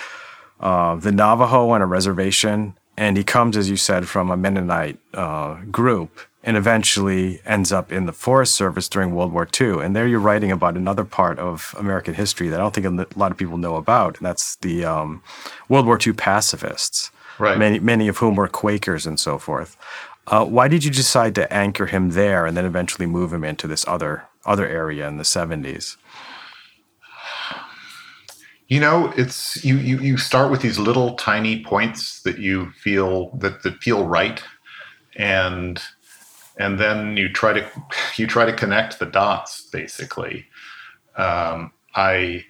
uh, 0.59 0.95
the 0.95 1.11
Navajo 1.11 1.69
on 1.69 1.81
a 1.81 1.85
reservation, 1.85 2.77
and 2.97 3.15
he 3.15 3.23
comes, 3.23 3.55
as 3.55 3.69
you 3.69 3.77
said, 3.77 4.07
from 4.07 4.31
a 4.31 4.37
Mennonite 4.37 4.99
uh, 5.13 5.55
group 5.71 6.19
and 6.43 6.57
eventually 6.57 7.41
ends 7.45 7.71
up 7.71 7.91
in 7.91 8.05
the 8.05 8.13
Forest 8.13 8.55
Service 8.55 8.89
during 8.89 9.13
World 9.13 9.31
War 9.31 9.47
II. 9.59 9.83
And 9.83 9.95
there 9.95 10.07
you're 10.07 10.19
writing 10.19 10.51
about 10.51 10.75
another 10.75 11.05
part 11.05 11.37
of 11.37 11.75
American 11.77 12.15
history 12.15 12.49
that 12.49 12.59
I 12.59 12.63
don't 12.63 12.73
think 12.73 12.85
a 12.87 13.19
lot 13.19 13.31
of 13.31 13.37
people 13.37 13.57
know 13.57 13.75
about, 13.75 14.17
and 14.17 14.25
that's 14.25 14.55
the 14.57 14.83
um, 14.85 15.21
World 15.69 15.85
War 15.85 15.99
II 16.03 16.13
pacifists, 16.13 17.11
right. 17.37 17.57
many, 17.57 17.79
many 17.79 18.07
of 18.07 18.17
whom 18.17 18.35
were 18.35 18.47
Quakers 18.47 19.05
and 19.05 19.19
so 19.19 19.37
forth. 19.37 19.77
Uh, 20.27 20.45
why 20.45 20.67
did 20.67 20.83
you 20.83 20.91
decide 20.91 21.35
to 21.35 21.51
anchor 21.53 21.87
him 21.87 22.11
there 22.11 22.45
and 22.45 22.55
then 22.55 22.65
eventually 22.65 23.05
move 23.05 23.33
him 23.33 23.43
into 23.43 23.67
this 23.67 23.85
other 23.87 24.23
other 24.45 24.67
area 24.67 25.07
in 25.07 25.17
the 25.17 25.23
70s? 25.23 25.97
You 28.67 28.79
know, 28.79 29.11
it's 29.17 29.63
you, 29.65 29.77
you 29.77 29.99
you 29.99 30.17
start 30.17 30.49
with 30.49 30.61
these 30.61 30.79
little 30.79 31.15
tiny 31.15 31.63
points 31.63 32.21
that 32.21 32.37
you 32.39 32.71
feel 32.71 33.35
that, 33.37 33.63
that 33.63 33.83
feel 33.83 34.07
right. 34.07 34.41
And 35.17 35.81
and 36.59 36.79
then 36.79 37.17
you 37.17 37.31
try 37.31 37.53
to 37.53 37.65
you 38.17 38.27
try 38.27 38.45
to 38.45 38.53
connect 38.53 38.99
the 38.99 39.05
dots 39.05 39.63
basically. 39.71 40.45
Um, 41.17 41.71
i 41.95 42.43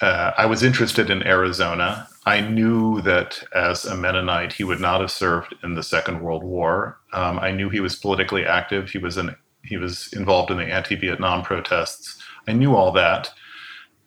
uh, 0.00 0.32
i 0.36 0.46
was 0.46 0.62
interested 0.62 1.10
in 1.10 1.22
arizona. 1.22 2.08
I 2.24 2.40
knew 2.40 3.00
that 3.02 3.42
as 3.54 3.84
a 3.84 3.96
mennonite 3.96 4.52
he 4.52 4.64
would 4.64 4.80
not 4.80 5.00
have 5.00 5.10
served 5.10 5.54
in 5.62 5.74
the 5.74 5.82
second 5.82 6.20
world 6.20 6.44
war. 6.44 6.98
Um, 7.12 7.38
i 7.38 7.50
knew 7.50 7.68
he 7.70 7.80
was 7.80 7.96
politically 7.96 8.44
active. 8.46 8.90
He 8.90 8.98
was 8.98 9.16
an 9.16 9.36
he 9.64 9.76
was 9.76 10.12
involved 10.12 10.50
in 10.50 10.56
the 10.58 10.64
anti-vietnam 10.64 11.42
protests. 11.42 12.20
I 12.48 12.52
knew 12.52 12.74
all 12.74 12.90
that. 12.92 13.30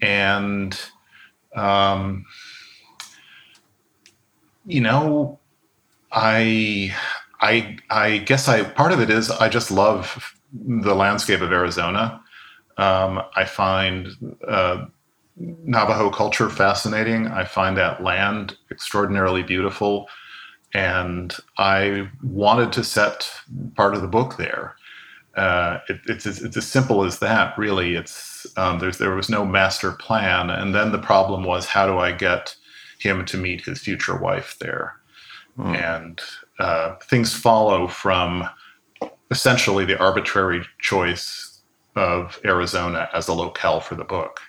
And 0.01 0.77
um, 1.55 2.25
you 4.65 4.81
know 4.81 5.39
i 6.11 6.93
I 7.45 7.77
I 7.91 8.17
guess 8.17 8.47
I 8.47 8.63
part 8.63 8.91
of 8.91 8.99
it 8.99 9.09
is 9.09 9.29
I 9.29 9.49
just 9.49 9.69
love 9.69 10.33
the 10.51 10.95
landscape 10.95 11.41
of 11.41 11.51
Arizona. 11.51 12.21
Um, 12.77 13.21
I 13.35 13.45
find 13.45 14.07
uh, 14.47 14.85
Navajo 15.37 16.09
culture 16.09 16.49
fascinating. 16.49 17.27
I 17.27 17.45
find 17.45 17.77
that 17.77 18.01
land 18.01 18.57
extraordinarily 18.71 19.43
beautiful, 19.43 20.07
and 20.73 21.35
I 21.57 22.09
wanted 22.23 22.71
to 22.73 22.83
set 22.83 23.31
part 23.75 23.93
of 23.93 24.01
the 24.01 24.07
book 24.07 24.37
there. 24.37 24.75
Uh, 25.35 25.79
it, 25.89 25.99
it's, 26.07 26.25
it's 26.25 26.57
as 26.57 26.65
simple 26.65 27.03
as 27.03 27.19
that, 27.19 27.57
really. 27.57 27.95
It's 27.95 28.47
um, 28.57 28.79
there 28.79 29.15
was 29.15 29.29
no 29.29 29.45
master 29.45 29.91
plan, 29.91 30.49
and 30.49 30.73
then 30.73 30.91
the 30.91 30.97
problem 30.97 31.43
was 31.43 31.67
how 31.67 31.85
do 31.85 31.99
I 31.99 32.11
get 32.11 32.55
him 32.97 33.23
to 33.25 33.37
meet 33.37 33.65
his 33.65 33.81
future 33.81 34.17
wife 34.17 34.57
there, 34.59 34.95
mm. 35.57 35.75
and 35.75 36.21
uh, 36.59 36.95
things 36.95 37.33
follow 37.33 37.87
from 37.87 38.47
essentially 39.31 39.85
the 39.85 39.99
arbitrary 39.99 40.65
choice 40.79 41.61
of 41.95 42.39
Arizona 42.45 43.09
as 43.13 43.25
the 43.25 43.33
locale 43.33 43.79
for 43.79 43.95
the 43.95 44.03
book. 44.03 44.39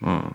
Hmm. 0.00 0.28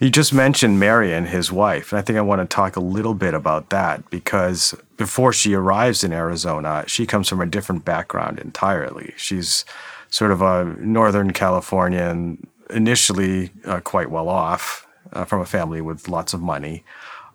You 0.00 0.10
just 0.10 0.32
mentioned 0.32 0.78
Marion, 0.78 1.26
his 1.26 1.50
wife, 1.50 1.90
and 1.90 1.98
I 1.98 2.02
think 2.02 2.18
I 2.18 2.22
want 2.22 2.42
to 2.42 2.54
talk 2.54 2.76
a 2.76 2.80
little 2.80 3.14
bit 3.14 3.32
about 3.32 3.70
that 3.70 4.08
because 4.10 4.74
before 4.96 5.32
she 5.32 5.54
arrives 5.54 6.04
in 6.04 6.12
Arizona, 6.12 6.84
she 6.86 7.06
comes 7.06 7.28
from 7.28 7.40
a 7.40 7.46
different 7.46 7.84
background 7.84 8.38
entirely. 8.38 9.14
She's 9.16 9.64
sort 10.10 10.32
of 10.32 10.42
a 10.42 10.64
Northern 10.80 11.32
Californian, 11.32 12.46
initially 12.70 13.52
uh, 13.64 13.80
quite 13.80 14.10
well 14.10 14.28
off 14.28 14.86
uh, 15.12 15.24
from 15.24 15.40
a 15.40 15.46
family 15.46 15.80
with 15.80 16.08
lots 16.08 16.34
of 16.34 16.42
money. 16.42 16.84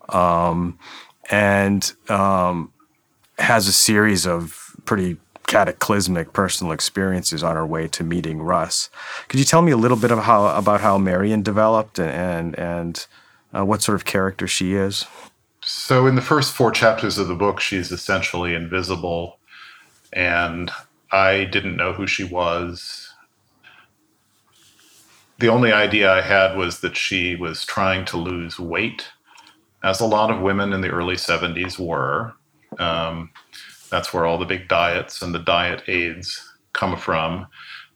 Um, 0.10 0.77
and 1.29 1.91
um, 2.10 2.71
has 3.41 3.67
a 3.67 3.74
series 3.74 4.25
of 4.25 4.75
pretty 4.86 5.17
cataclysmic 5.48 6.31
personal 6.31 6.71
experiences 6.71 7.43
on 7.43 7.55
her 7.55 7.65
way 7.65 7.88
to 7.89 8.03
meeting 8.03 8.41
Russ. 8.41 8.89
Could 9.27 9.39
you 9.39 9.45
tell 9.45 9.62
me 9.62 9.71
a 9.71 9.77
little 9.77 9.98
bit 9.98 10.12
of 10.12 10.19
how 10.19 10.48
about 10.55 10.81
how 10.81 10.98
Marion 10.98 11.41
developed 11.41 12.00
and 12.00 12.57
and, 12.57 13.05
uh, 13.53 13.65
what 13.65 13.81
sort 13.81 13.95
of 13.95 14.05
character 14.05 14.48
she 14.48 14.75
is? 14.75 15.05
So 15.63 16.07
in 16.07 16.15
the 16.15 16.21
first 16.21 16.53
four 16.53 16.71
chapters 16.71 17.17
of 17.17 17.27
the 17.27 17.36
book, 17.36 17.60
she's 17.60 17.91
essentially 17.91 18.55
invisible, 18.55 19.39
and 20.13 20.71
I 21.12 21.43
didn't 21.43 21.75
know 21.75 21.93
who 21.93 22.07
she 22.07 22.24
was. 22.24 23.13
The 25.39 25.50
only 25.50 25.71
idea 25.71 26.12
I 26.12 26.21
had 26.21 26.55
was 26.55 26.79
that 26.79 26.95
she 26.95 27.36
was 27.36 27.65
trying 27.65 28.05
to 28.05 28.17
lose 28.17 28.60
weight, 28.60 29.10
as 29.83 30.00
a 30.00 30.05
lot 30.05 30.31
of 30.31 30.41
women 30.41 30.71
in 30.71 30.81
the 30.81 30.89
early 30.89 31.15
70s 31.15 31.77
were. 31.77 32.33
Um, 32.79 33.31
that's 33.89 34.13
where 34.13 34.25
all 34.25 34.37
the 34.37 34.45
big 34.45 34.67
diets 34.67 35.21
and 35.21 35.35
the 35.35 35.39
diet 35.39 35.83
aids 35.87 36.49
come 36.73 36.97
from 36.97 37.47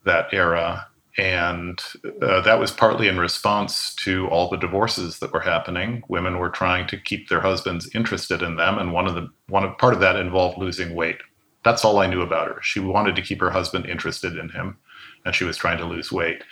that 0.04 0.28
era. 0.34 0.88
And 1.18 1.80
uh, 2.22 2.42
that 2.42 2.60
was 2.60 2.72
partly 2.72 3.08
in 3.08 3.18
response 3.18 3.96
to 3.96 4.28
all 4.28 4.50
the 4.50 4.58
divorces 4.58 5.20
that 5.20 5.32
were 5.32 5.40
happening. 5.40 6.04
Women 6.10 6.40
were 6.40 6.50
trying 6.50 6.88
to 6.88 6.98
keep 6.98 7.30
their 7.30 7.40
husbands 7.40 7.90
interested 7.96 8.42
in 8.42 8.58
them, 8.58 8.78
and 8.78 8.92
one 8.92 9.08
of 9.08 9.16
the 9.16 9.30
one 9.48 9.64
of, 9.64 9.78
part 9.78 9.94
of 9.94 10.02
that 10.02 10.18
involved 10.18 10.58
losing 10.58 10.94
weight. 10.94 11.20
That's 11.64 11.86
all 11.86 12.00
I 12.00 12.08
knew 12.08 12.22
about 12.22 12.50
her. 12.50 12.62
She 12.62 12.82
wanted 12.82 13.16
to 13.16 13.22
keep 13.22 13.40
her 13.40 13.50
husband 13.50 13.86
interested 13.86 14.38
in 14.38 14.50
him, 14.50 14.78
and 15.24 15.34
she 15.34 15.46
was 15.46 15.56
trying 15.56 15.78
to 15.78 15.86
lose 15.86 16.12
weight. 16.12 16.44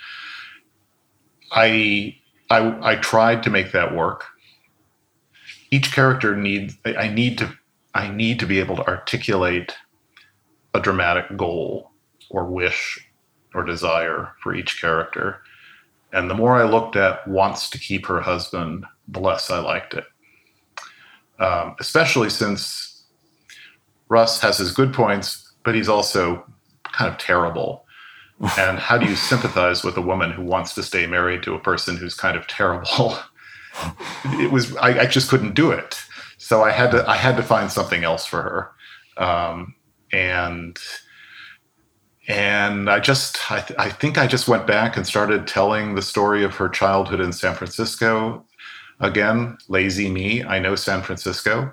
I 1.52 2.16
I, 2.48 2.92
I 2.92 2.96
tried 2.96 3.42
to 3.42 3.50
make 3.50 3.72
that 3.72 3.94
work. 3.94 4.24
Each 5.70 5.92
character 5.92 6.34
needs 6.34 6.74
I 6.86 7.08
need 7.08 7.36
to 7.38 7.52
I 7.94 8.08
need 8.08 8.40
to 8.40 8.46
be 8.46 8.58
able 8.58 8.76
to 8.76 8.86
articulate 8.86 9.72
a 10.74 10.80
dramatic 10.80 11.36
goal 11.36 11.92
or 12.30 12.44
wish 12.44 13.08
or 13.54 13.62
desire 13.62 14.32
for 14.42 14.54
each 14.54 14.80
character. 14.80 15.40
And 16.12 16.28
the 16.28 16.34
more 16.34 16.56
I 16.56 16.64
looked 16.64 16.96
at 16.96 17.26
wants 17.26 17.70
to 17.70 17.78
keep 17.78 18.06
her 18.06 18.20
husband, 18.20 18.84
the 19.08 19.20
less 19.20 19.50
I 19.50 19.58
liked 19.58 19.94
it. 19.94 20.04
Um, 21.38 21.76
especially 21.80 22.30
since 22.30 23.04
Russ 24.08 24.40
has 24.40 24.58
his 24.58 24.72
good 24.72 24.92
points, 24.92 25.52
but 25.64 25.74
he's 25.74 25.88
also 25.88 26.44
kind 26.82 27.10
of 27.10 27.18
terrible. 27.18 27.84
and 28.58 28.78
how 28.78 28.98
do 28.98 29.06
you 29.06 29.16
sympathize 29.16 29.84
with 29.84 29.96
a 29.96 30.02
woman 30.02 30.30
who 30.30 30.42
wants 30.42 30.74
to 30.74 30.82
stay 30.82 31.06
married 31.06 31.42
to 31.44 31.54
a 31.54 31.60
person 31.60 31.96
who's 31.96 32.14
kind 32.14 32.36
of 32.36 32.46
terrible? 32.46 33.16
it 34.24 34.50
was 34.50 34.76
I, 34.76 35.00
I 35.00 35.06
just 35.06 35.28
couldn't 35.28 35.54
do 35.54 35.70
it. 35.70 36.04
So 36.44 36.62
I 36.62 36.72
had 36.72 36.90
to 36.90 37.08
I 37.08 37.16
had 37.16 37.38
to 37.38 37.42
find 37.42 37.72
something 37.72 38.04
else 38.04 38.26
for 38.26 38.42
her, 38.42 39.24
um, 39.24 39.74
and 40.12 40.78
and 42.28 42.90
I 42.90 43.00
just 43.00 43.50
I, 43.50 43.60
th- 43.62 43.78
I 43.78 43.88
think 43.88 44.18
I 44.18 44.26
just 44.26 44.46
went 44.46 44.66
back 44.66 44.98
and 44.98 45.06
started 45.06 45.46
telling 45.46 45.94
the 45.94 46.02
story 46.02 46.44
of 46.44 46.54
her 46.56 46.68
childhood 46.68 47.20
in 47.20 47.32
San 47.32 47.54
Francisco. 47.54 48.44
Again, 49.00 49.56
lazy 49.68 50.10
me. 50.10 50.44
I 50.44 50.58
know 50.58 50.74
San 50.74 51.00
Francisco. 51.00 51.72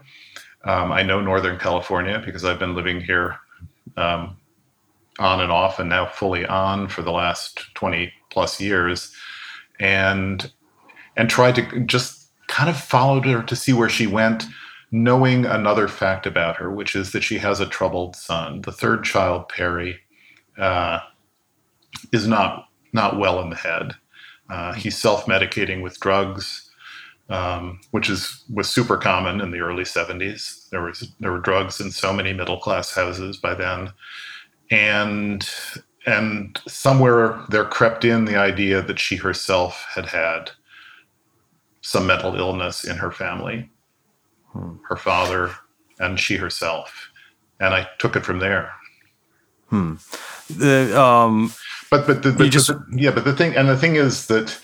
Um, 0.63 0.94
I 0.94 1.04
know 1.04 1.20
Northern 1.20 1.60
California 1.60 2.22
because 2.25 2.46
I've 2.46 2.60
been 2.60 2.74
living 2.74 3.01
here 3.01 3.36
um, 3.98 4.38
on 5.20 5.42
and 5.42 5.51
off, 5.51 5.80
and 5.80 5.90
now 5.90 6.06
fully 6.06 6.46
on 6.46 6.88
for 6.88 7.01
the 7.01 7.12
last 7.12 7.74
twenty 7.75 8.13
plus 8.30 8.62
years, 8.62 9.13
and 9.82 10.50
and 11.18 11.30
tried 11.30 11.56
to 11.56 11.82
just 11.82 12.21
kind 12.51 12.70
of 12.70 12.79
followed 12.79 13.25
her 13.25 13.41
to 13.41 13.55
see 13.55 13.74
where 13.74 13.89
she 13.89 14.05
went 14.05 14.46
knowing 14.91 15.46
another 15.46 15.88
fact 15.88 16.27
about 16.27 16.58
her, 16.58 16.70
which 16.70 16.96
is 16.96 17.13
that 17.13 17.24
she 17.24 17.38
has 17.38 17.60
a 17.60 17.65
troubled 17.65 18.15
son. 18.15 18.62
The 18.62 18.74
third 18.74 19.03
child, 19.03 19.48
Perry, 19.48 20.00
uh, 20.58 21.00
is 22.12 22.27
not 22.27 22.67
not 22.93 23.17
well 23.17 23.41
in 23.41 23.50
the 23.50 23.55
head. 23.55 23.93
Uh, 24.50 24.74
he's 24.74 24.98
self-medicating 24.98 25.81
with 25.81 25.98
drugs, 26.01 26.70
um, 27.29 27.79
which 27.91 28.10
is 28.10 28.43
was 28.53 28.70
super 28.70 28.98
common 28.98 29.39
in 29.39 29.51
the 29.51 29.60
early 29.60 29.84
'70s. 29.84 30.70
There 30.70 30.81
was 30.81 31.10
there 31.22 31.31
were 31.31 31.39
drugs 31.39 31.79
in 31.79 31.91
so 31.91 32.12
many 32.12 32.34
middle-class 32.34 32.93
houses 32.93 33.38
by 33.38 33.53
then, 33.55 33.93
and 34.70 35.50
and 36.05 36.60
somewhere 36.67 37.39
there 37.50 37.63
crept 37.63 38.03
in 38.03 38.25
the 38.25 38.36
idea 38.36 38.81
that 38.81 39.00
she 39.00 39.15
herself 39.15 39.86
had 39.96 40.08
had 40.08 40.51
some 41.82 42.08
mental 42.08 42.36
illness 42.36 42.84
in 42.84 42.98
her 42.98 43.12
family 43.12 43.70
hmm. 44.54 44.76
her 44.88 44.96
father, 44.96 45.52
and 46.00 46.20
she 46.20 46.36
herself. 46.36 47.10
And 47.60 47.74
I 47.74 47.88
took 48.00 48.16
it 48.16 48.26
from 48.26 48.40
there. 48.40 48.72
Hmm. 49.70 49.96
The, 50.50 51.00
um, 51.00 51.54
but 51.90 52.08
but, 52.08 52.24
the, 52.24 52.32
but 52.32 52.50
just, 52.50 52.68
the, 52.68 52.84
yeah, 52.94 53.12
but 53.12 53.24
the 53.24 53.36
thing 53.36 53.56
and 53.56 53.70
the 53.70 53.78
thing 53.78 53.96
is 53.96 54.28
that 54.28 54.60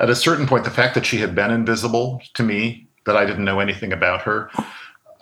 at 0.00 0.10
a 0.10 0.16
certain 0.16 0.46
point, 0.46 0.64
the 0.64 0.70
fact 0.70 0.94
that 0.94 1.06
she 1.06 1.18
had 1.18 1.34
been 1.34 1.50
invisible 1.50 2.20
to 2.34 2.42
me, 2.42 2.88
that 3.04 3.16
I 3.16 3.24
didn't 3.24 3.44
know 3.44 3.60
anything 3.60 3.92
about 3.92 4.22
her, 4.22 4.50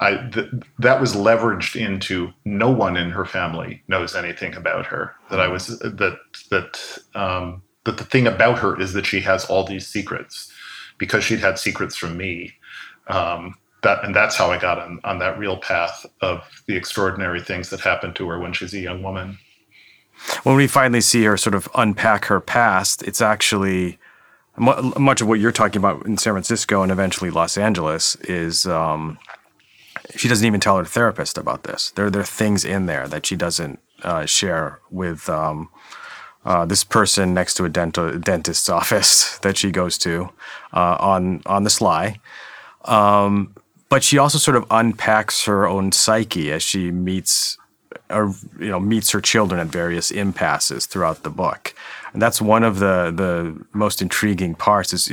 I 0.01 0.17
th- 0.33 0.51
that 0.79 1.01
was 1.01 1.15
leveraged 1.15 1.77
into 1.77 2.33
no 2.45 2.71
one 2.71 2.97
in 2.97 3.11
her 3.11 3.25
family 3.25 3.83
knows 3.89 4.15
anything 4.15 4.55
about 4.55 4.87
her. 4.87 5.15
That 5.31 5.41
I 5.41 5.49
was 5.49 5.79
that 5.81 6.19
that 6.51 6.99
um, 7.15 7.63
that 7.85 7.99
the 7.99 8.05
thing 8.05 8.27
about 8.27 8.59
her 8.61 8.81
is 8.81 8.95
that 8.95 9.05
she 9.05 9.21
has 9.21 9.45
all 9.45 9.65
these 9.65 9.87
secrets 9.87 10.51
because 11.05 11.23
she'd 11.23 11.41
had 11.41 11.59
secrets 11.59 11.97
from 11.97 12.17
me 12.17 12.53
um, 13.09 13.55
that 13.83 14.03
and 14.05 14.15
that's 14.15 14.37
how 14.37 14.51
I 14.51 14.59
got 14.59 14.79
on, 14.79 14.99
on 15.05 15.19
that 15.19 15.39
real 15.39 15.59
path 15.59 16.07
of 16.23 16.43
the 16.67 16.75
extraordinary 16.75 17.43
things 17.43 17.69
that 17.71 17.81
happened 17.81 18.17
to 18.17 18.29
her 18.29 18.39
when 18.39 18.55
she's 18.55 18.73
a 18.73 18.79
young 18.79 19.03
woman. 19.03 19.39
When 20.45 20.57
we 20.57 20.67
finally 20.67 21.03
see 21.03 21.25
her 21.25 21.37
sort 21.37 21.55
of 21.55 21.69
unpack 21.75 22.25
her 22.27 22.41
past, 22.41 23.03
it's 23.03 23.21
actually 23.21 23.99
much 24.57 25.21
of 25.21 25.27
what 25.27 25.41
you're 25.41 25.53
talking 25.53 25.79
about 25.79 26.07
in 26.07 26.17
San 26.17 26.33
Francisco 26.33 26.83
and 26.83 26.91
eventually 26.91 27.31
Los 27.31 27.59
Angeles 27.59 28.15
is 28.17 28.67
um, 28.67 29.19
she 30.15 30.29
doesn't 30.29 30.47
even 30.47 30.61
tell 30.61 30.79
her 30.79 30.85
therapist 30.85 31.37
about 31.37 31.65
this. 31.65 31.91
There, 31.91 32.09
there 32.09 32.23
are 32.23 32.25
things 32.25 32.65
in 32.65 32.87
there 32.87 33.09
that 33.09 33.27
she 33.27 33.37
doesn't 33.37 33.81
uh, 34.03 34.27
share 34.27 34.81
with 34.91 35.29
um, 35.29 35.69
uh, 36.45 36.65
this 36.65 36.85
person 36.85 37.35
next 37.35 37.55
to 37.55 37.65
a 37.65 37.69
dental 37.69 38.19
dentist's 38.19 38.69
office 38.69 39.39
that 39.43 39.57
she 39.57 39.71
goes 39.71 39.99
to 39.99 40.31
uh, 40.73 40.97
on 41.01 41.43
on 41.47 41.65
the 41.65 41.71
sly. 41.71 42.21
Um, 42.85 43.55
but 43.89 44.03
she 44.03 44.19
also 44.19 44.39
sort 44.39 44.57
of 44.57 44.67
unpacks 44.71 45.45
her 45.45 45.67
own 45.67 45.93
psyche 45.93 46.53
as 46.53 46.63
she 46.63 46.91
meets 46.91 47.59
or 48.11 48.35
you 48.59 48.69
know 48.69 48.81
meets 48.81 49.11
her 49.11 49.21
children 49.21 49.61
at 49.61 49.69
various 49.69 50.11
impasses 50.11 50.87
throughout 50.87 51.23
the 51.23 51.31
book. 51.31 51.75
And 52.13 52.21
that's 52.21 52.41
one 52.41 52.63
of 52.63 52.79
the 52.79 53.13
the 53.15 53.65
most 53.73 54.03
intriguing 54.03 54.55
parts 54.55 54.93
is 54.93 55.13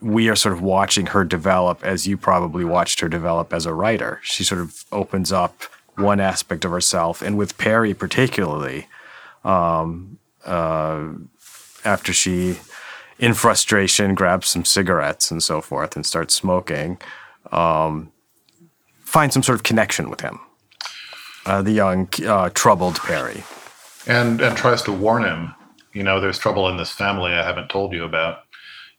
we 0.00 0.28
are 0.28 0.36
sort 0.36 0.54
of 0.54 0.60
watching 0.60 1.06
her 1.06 1.24
develop 1.24 1.82
as 1.82 2.06
you 2.06 2.16
probably 2.16 2.64
watched 2.64 3.00
her 3.00 3.08
develop 3.08 3.52
as 3.52 3.64
a 3.64 3.72
writer. 3.72 4.20
She 4.22 4.44
sort 4.44 4.60
of 4.60 4.84
opens 4.92 5.32
up 5.32 5.62
one 5.96 6.20
aspect 6.20 6.64
of 6.64 6.70
herself, 6.70 7.22
and 7.22 7.38
with 7.38 7.56
Perry 7.56 7.94
particularly, 7.94 8.86
um, 9.44 10.18
uh, 10.44 11.08
after 11.84 12.12
she 12.12 12.58
in 13.18 13.34
frustration, 13.34 14.14
grabs 14.14 14.48
some 14.48 14.64
cigarettes 14.64 15.30
and 15.30 15.42
so 15.42 15.60
forth 15.60 15.96
and 15.96 16.04
starts 16.04 16.34
smoking, 16.34 16.98
um, 17.52 18.10
some 19.04 19.42
sort 19.42 19.50
of 19.50 19.62
connection 19.62 20.10
with 20.10 20.20
him, 20.20 20.40
uh, 21.46 21.62
the 21.62 21.70
young, 21.70 22.08
uh, 22.26 22.50
troubled 22.54 22.96
Perry. 22.96 23.44
And, 24.06 24.40
and 24.40 24.56
tries 24.56 24.82
to 24.82 24.92
warn 24.92 25.24
him, 25.24 25.54
you 25.92 26.02
know, 26.02 26.20
there's 26.20 26.38
trouble 26.38 26.68
in 26.68 26.76
this 26.76 26.90
family 26.90 27.32
I 27.32 27.44
haven't 27.44 27.70
told 27.70 27.92
you 27.92 28.04
about. 28.04 28.40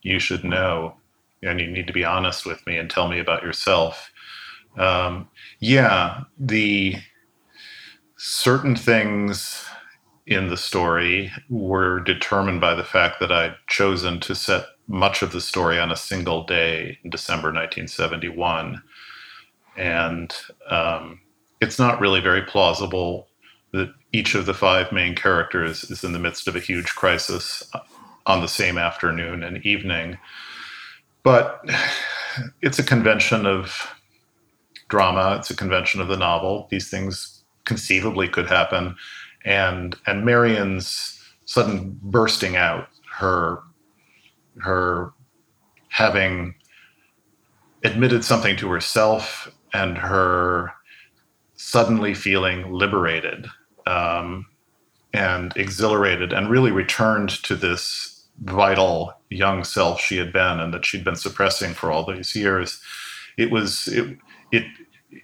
You 0.02 0.20
should 0.20 0.44
know, 0.44 0.96
and 1.44 1.60
you 1.60 1.68
need 1.68 1.88
to 1.88 1.94
be 1.94 2.06
honest 2.06 2.46
with 2.46 2.66
me 2.66 2.78
and 2.78 2.90
tell 2.90 3.08
me 3.08 3.20
about 3.20 3.44
yourself. 3.44 4.12
Um, 4.78 5.28
yeah, 5.60 6.22
the 6.40 6.96
certain 8.18 8.76
things 8.76 9.66
in 10.28 10.50
the 10.50 10.58
story 10.58 11.32
were 11.50 12.00
determined 12.00 12.60
by 12.60 12.74
the 12.74 12.84
fact 12.84 13.20
that 13.20 13.32
I'd 13.32 13.56
chosen 13.68 14.20
to 14.22 14.34
set 14.34 14.66
much 14.88 15.22
of 15.22 15.32
the 15.32 15.42
story 15.42 15.80
on 15.80 15.92
a 15.92 15.96
single 15.96 16.44
day 16.44 16.98
in 17.04 17.10
December 17.10 17.48
1971. 17.50 18.82
And 19.78 20.36
um, 20.70 21.22
it's 21.62 21.78
not 21.78 22.00
really 22.00 22.22
very 22.22 22.42
plausible 22.42 23.28
that 23.72 23.94
each 24.14 24.36
of 24.36 24.46
the 24.46 24.54
five 24.54 24.92
main 24.92 25.16
characters 25.16 25.84
is 25.86 26.04
in 26.04 26.14
the 26.14 26.20
midst 26.20 26.48
of 26.48 26.56
a 26.56 26.62
huge 26.62 26.96
crisis 26.96 27.64
on 28.26 28.42
the 28.42 28.48
same 28.48 28.78
afternoon 28.78 29.44
and 29.44 29.64
evening. 29.66 30.18
But 31.24 31.64
it's 32.62 32.80
a 32.80 32.84
convention 32.84 33.46
of 33.46 33.96
drama, 34.88 35.36
it's 35.40 35.50
a 35.50 35.56
convention 35.56 36.02
of 36.02 36.08
the 36.08 36.18
novel. 36.18 36.68
These 36.72 36.90
things 36.90 37.44
conceivably 37.66 38.28
could 38.28 38.48
happen 38.48 38.96
and 39.46 39.96
and 40.08 40.26
Marion's 40.26 41.22
sudden 41.46 41.98
bursting 42.02 42.56
out, 42.56 42.90
her 43.18 43.60
her 44.60 45.14
having 45.90 46.56
admitted 47.84 48.26
something 48.26 48.58
to 48.58 48.70
herself 48.70 49.50
and 49.74 49.98
her 49.98 50.72
suddenly 51.56 52.14
feeling 52.14 52.72
liberated 52.72 53.48
um, 53.86 54.46
and 55.14 55.56
exhilarated 55.56 56.34
and 56.34 56.50
really 56.50 56.72
returned 56.72 57.30
to 57.30 57.56
this 57.56 58.28
vital 58.42 59.14
young 59.30 59.64
self 59.64 60.02
she 60.02 60.18
had 60.18 60.34
been 60.34 60.60
and 60.60 60.74
that 60.74 60.86
she'd 60.86 61.04
been 61.06 61.16
suppressing 61.16 61.74
for 61.74 61.92
all 61.92 62.06
these 62.06 62.36
years. 62.36 62.82
It 63.38 63.52
was 63.52 63.88
it 63.88 64.18
it 64.52 64.66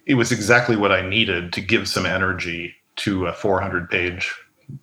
it 0.06 0.16
was 0.16 0.32
exactly 0.32 0.78
what 0.78 0.92
i 0.92 1.02
needed 1.02 1.52
to 1.52 1.60
give 1.60 1.88
some 1.88 2.06
energy 2.06 2.74
to 3.04 3.28
a 3.28 3.34
400 3.34 3.90
page 3.90 4.34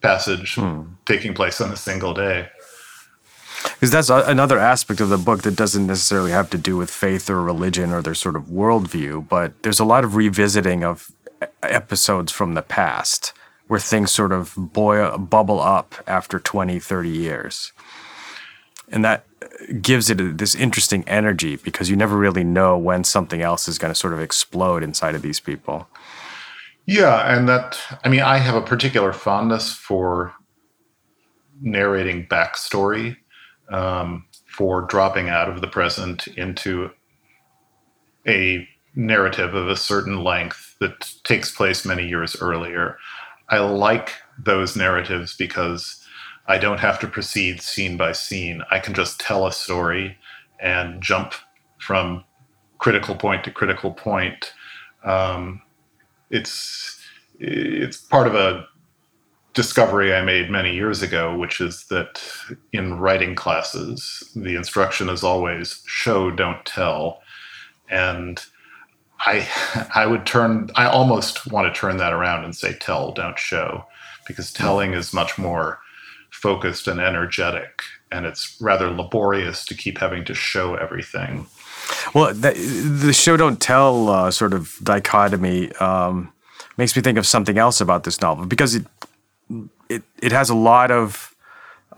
passage 0.01 0.57
hmm. 0.57 0.83
taking 1.07 1.35
place 1.35 1.61
on 1.61 1.73
a 1.73 1.77
single 1.77 2.15
day. 2.15 2.49
Because 3.75 3.91
that's 3.91 4.11
a, 4.11 4.25
another 4.27 4.59
aspect 4.59 5.01
of 5.01 5.09
the 5.09 5.19
book 5.19 5.43
that 5.43 5.57
doesn't 5.57 5.87
necessarily 5.87 6.31
have 6.31 6.51
to 6.51 6.59
do 6.59 6.77
with 6.77 6.91
faith 6.91 7.29
or 7.29 7.43
religion 7.43 7.93
or 7.93 8.03
their 8.03 8.15
sort 8.15 8.37
of 8.37 8.45
worldview, 8.45 9.29
but 9.29 9.63
there's 9.63 9.81
a 9.81 9.85
lot 9.85 10.05
of 10.05 10.15
revisiting 10.15 10.85
of 10.85 11.11
episodes 11.63 12.33
from 12.33 12.55
the 12.55 12.63
past 12.63 13.33
where 13.67 13.81
things 13.81 14.11
sort 14.11 14.33
of 14.33 14.55
boil, 14.57 15.19
bubble 15.19 15.61
up 15.61 15.95
after 16.07 16.39
20, 16.39 16.79
30 16.79 17.09
years. 17.09 17.73
And 18.91 19.05
that 19.05 19.27
gives 19.83 20.09
it 20.09 20.39
this 20.39 20.55
interesting 20.55 21.05
energy 21.07 21.57
because 21.57 21.91
you 21.91 21.97
never 21.97 22.17
really 22.17 22.45
know 22.45 22.79
when 22.79 23.05
something 23.05 23.43
else 23.43 23.69
is 23.69 23.79
going 23.79 23.93
to 23.93 23.99
sort 23.99 24.15
of 24.15 24.21
explode 24.21 24.83
inside 24.83 25.15
of 25.15 25.23
these 25.23 25.41
people. 25.41 25.87
Yeah, 26.89 27.37
and 27.37 27.47
that 27.51 27.79
I 28.03 28.09
mean, 28.09 28.23
I 28.23 28.39
have 28.39 28.55
a 28.55 28.63
particular 28.63 29.13
fondness 29.13 29.75
for 29.75 30.33
narrating 31.61 32.27
backstory, 32.27 33.19
um, 33.71 34.25
for 34.47 34.81
dropping 34.81 35.29
out 35.29 35.51
of 35.51 35.61
the 35.61 35.67
present 35.67 36.29
into 36.29 36.91
a 38.27 38.67
narrative 38.95 39.55
of 39.55 39.69
a 39.69 39.77
certain 39.77 40.25
length 40.25 40.77
that 40.81 41.13
takes 41.25 41.55
place 41.55 41.85
many 41.85 42.09
years 42.09 42.41
earlier. 42.41 42.97
I 43.51 43.59
like 43.59 44.15
those 44.43 44.75
narratives 44.75 45.37
because 45.37 46.03
I 46.47 46.57
don't 46.57 46.81
have 46.81 46.99
to 47.01 47.07
proceed 47.07 47.61
scene 47.61 47.99
by 47.99 48.13
scene. 48.13 48.63
I 48.71 48.81
can 48.81 48.95
just 48.95 49.21
tell 49.21 49.47
a 49.47 49.53
story 49.53 50.17
and 50.59 51.03
jump 51.03 51.35
from 51.77 52.25
critical 52.79 53.15
point 53.15 53.45
to 53.45 53.51
critical 53.51 53.93
point. 53.93 54.55
Um, 55.05 55.61
it's 56.31 57.01
it's 57.39 57.97
part 57.99 58.27
of 58.27 58.35
a 58.35 58.67
discovery 59.55 60.15
I 60.15 60.23
made 60.23 60.51
many 60.51 60.75
years 60.75 61.03
ago, 61.03 61.37
which 61.37 61.61
is 61.61 61.87
that 61.87 62.23
in 62.73 62.99
writing 62.99 63.35
classes, 63.35 64.31
the 64.37 64.55
instruction 64.55 65.09
is 65.09 65.25
always 65.25 65.83
show, 65.87 66.31
don't 66.31 66.65
tell. 66.65 67.21
And 67.91 68.41
I 69.21 69.49
I 69.95 70.07
would 70.07 70.27
turn 70.27 70.71
I 70.77 70.87
almost 70.87 71.51
want 71.51 71.73
to 71.73 71.79
turn 71.81 71.97
that 71.97 72.13
around 72.13 72.45
and 72.45 72.55
say 72.55 72.75
tell, 72.75 73.13
don't 73.13 73.39
show, 73.39 73.85
because 74.27 74.53
telling 74.53 74.93
is 74.93 75.13
much 75.13 75.39
more 75.39 75.81
focused 76.31 76.87
and 76.87 77.01
energetic, 77.01 77.83
and 78.13 78.27
it's 78.27 78.57
rather 78.61 78.91
laborious 78.91 79.65
to 79.65 79.75
keep 79.75 79.99
having 79.99 80.25
to 80.27 80.35
show 80.35 80.75
everything. 80.75 81.47
Well, 82.15 82.35
the, 82.35 82.53
the 83.03 83.13
show 83.13 83.37
don't 83.37 83.61
tell 83.61 84.09
uh, 84.09 84.31
sort 84.31 84.53
of 84.53 84.77
dichotomy 84.83 85.73
um, 85.77 86.33
makes 86.77 86.97
me 86.97 87.03
think 87.03 87.19
of 87.19 87.27
something 87.27 87.59
else 87.59 87.81
about 87.81 88.05
this 88.05 88.21
novel 88.21 88.47
because 88.47 88.75
it 88.75 88.87
it 89.89 90.03
it 90.23 90.33
has 90.33 90.51
a 90.51 90.55
lot 90.55 90.91
of 90.91 91.35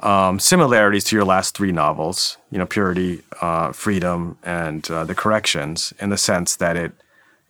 um, 0.01 0.39
similarities 0.39 1.05
to 1.05 1.17
your 1.17 1.25
last 1.25 1.57
three 1.57 1.73
novels. 1.73 2.39
You 2.51 2.59
know, 2.59 2.67
Purity, 2.67 3.23
uh, 3.41 3.73
Freedom, 3.73 4.39
and 4.43 4.91
uh, 4.91 5.05
The 5.05 5.15
Corrections, 5.15 5.93
in 6.01 6.11
the 6.11 6.17
sense 6.17 6.57
that 6.57 6.77
it 6.77 6.93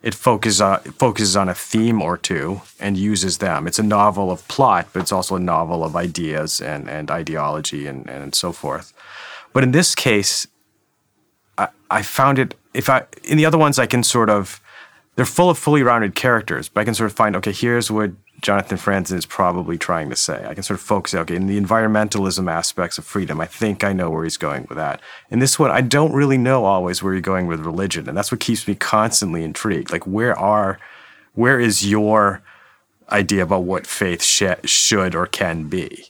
it 0.03 0.15
focuses 0.15 0.61
on 0.61 0.79
it 0.85 0.93
focuses 0.95 1.35
on 1.35 1.47
a 1.49 1.53
theme 1.53 2.01
or 2.01 2.17
two 2.17 2.61
and 2.79 2.97
uses 2.97 3.37
them. 3.37 3.67
It's 3.67 3.79
a 3.79 3.83
novel 3.83 4.31
of 4.31 4.47
plot, 4.47 4.87
but 4.93 5.01
it's 5.01 5.11
also 5.11 5.35
a 5.35 5.39
novel 5.39 5.83
of 5.83 5.95
ideas 5.95 6.59
and 6.59 6.89
and 6.89 7.09
ideology 7.11 7.87
and 7.87 8.09
and 8.09 8.35
so 8.35 8.51
forth. 8.51 8.93
But 9.53 9.63
in 9.63 9.71
this 9.71 9.95
case, 9.95 10.47
I, 11.91 12.01
found 12.01 12.39
it. 12.39 12.55
If 12.73 12.89
I 12.89 13.05
in 13.23 13.37
the 13.37 13.45
other 13.45 13.57
ones, 13.57 13.79
I 13.79 13.85
can 13.85 14.03
sort 14.03 14.29
of 14.29 14.59
they're 15.15 15.25
full 15.25 15.49
of 15.49 15.57
fully 15.57 15.83
rounded 15.83 16.15
characters, 16.15 16.69
but 16.69 16.81
I 16.81 16.85
can 16.85 16.93
sort 16.93 17.09
of 17.09 17.15
find 17.15 17.35
okay, 17.35 17.51
here's 17.51 17.91
what 17.91 18.11
Jonathan 18.41 18.77
Franzen 18.77 19.17
is 19.17 19.25
probably 19.25 19.77
trying 19.77 20.09
to 20.09 20.15
say. 20.15 20.45
I 20.47 20.53
can 20.55 20.63
sort 20.63 20.79
of 20.79 20.85
focus, 20.85 21.13
okay, 21.13 21.35
in 21.35 21.45
the 21.45 21.59
environmentalism 21.59 22.51
aspects 22.51 22.97
of 22.97 23.05
freedom, 23.05 23.39
I 23.39 23.45
think 23.45 23.83
I 23.83 23.93
know 23.93 24.09
where 24.09 24.23
he's 24.23 24.37
going 24.37 24.65
with 24.67 24.77
that. 24.77 24.99
In 25.29 25.39
this 25.39 25.59
one, 25.59 25.69
I 25.69 25.81
don't 25.81 26.11
really 26.11 26.39
know 26.39 26.65
always 26.65 27.03
where 27.03 27.13
you're 27.13 27.21
going 27.21 27.45
with 27.45 27.59
religion, 27.59 28.09
and 28.09 28.17
that's 28.17 28.31
what 28.31 28.41
keeps 28.41 28.67
me 28.67 28.73
constantly 28.73 29.43
intrigued. 29.43 29.91
Like, 29.91 30.07
where 30.07 30.37
are, 30.37 30.79
where 31.35 31.59
is 31.59 31.87
your 31.87 32.41
idea 33.11 33.43
about 33.43 33.63
what 33.63 33.85
faith 33.85 34.23
sh- 34.23 34.43
should 34.65 35.13
or 35.13 35.27
can 35.27 35.69
be? 35.69 36.05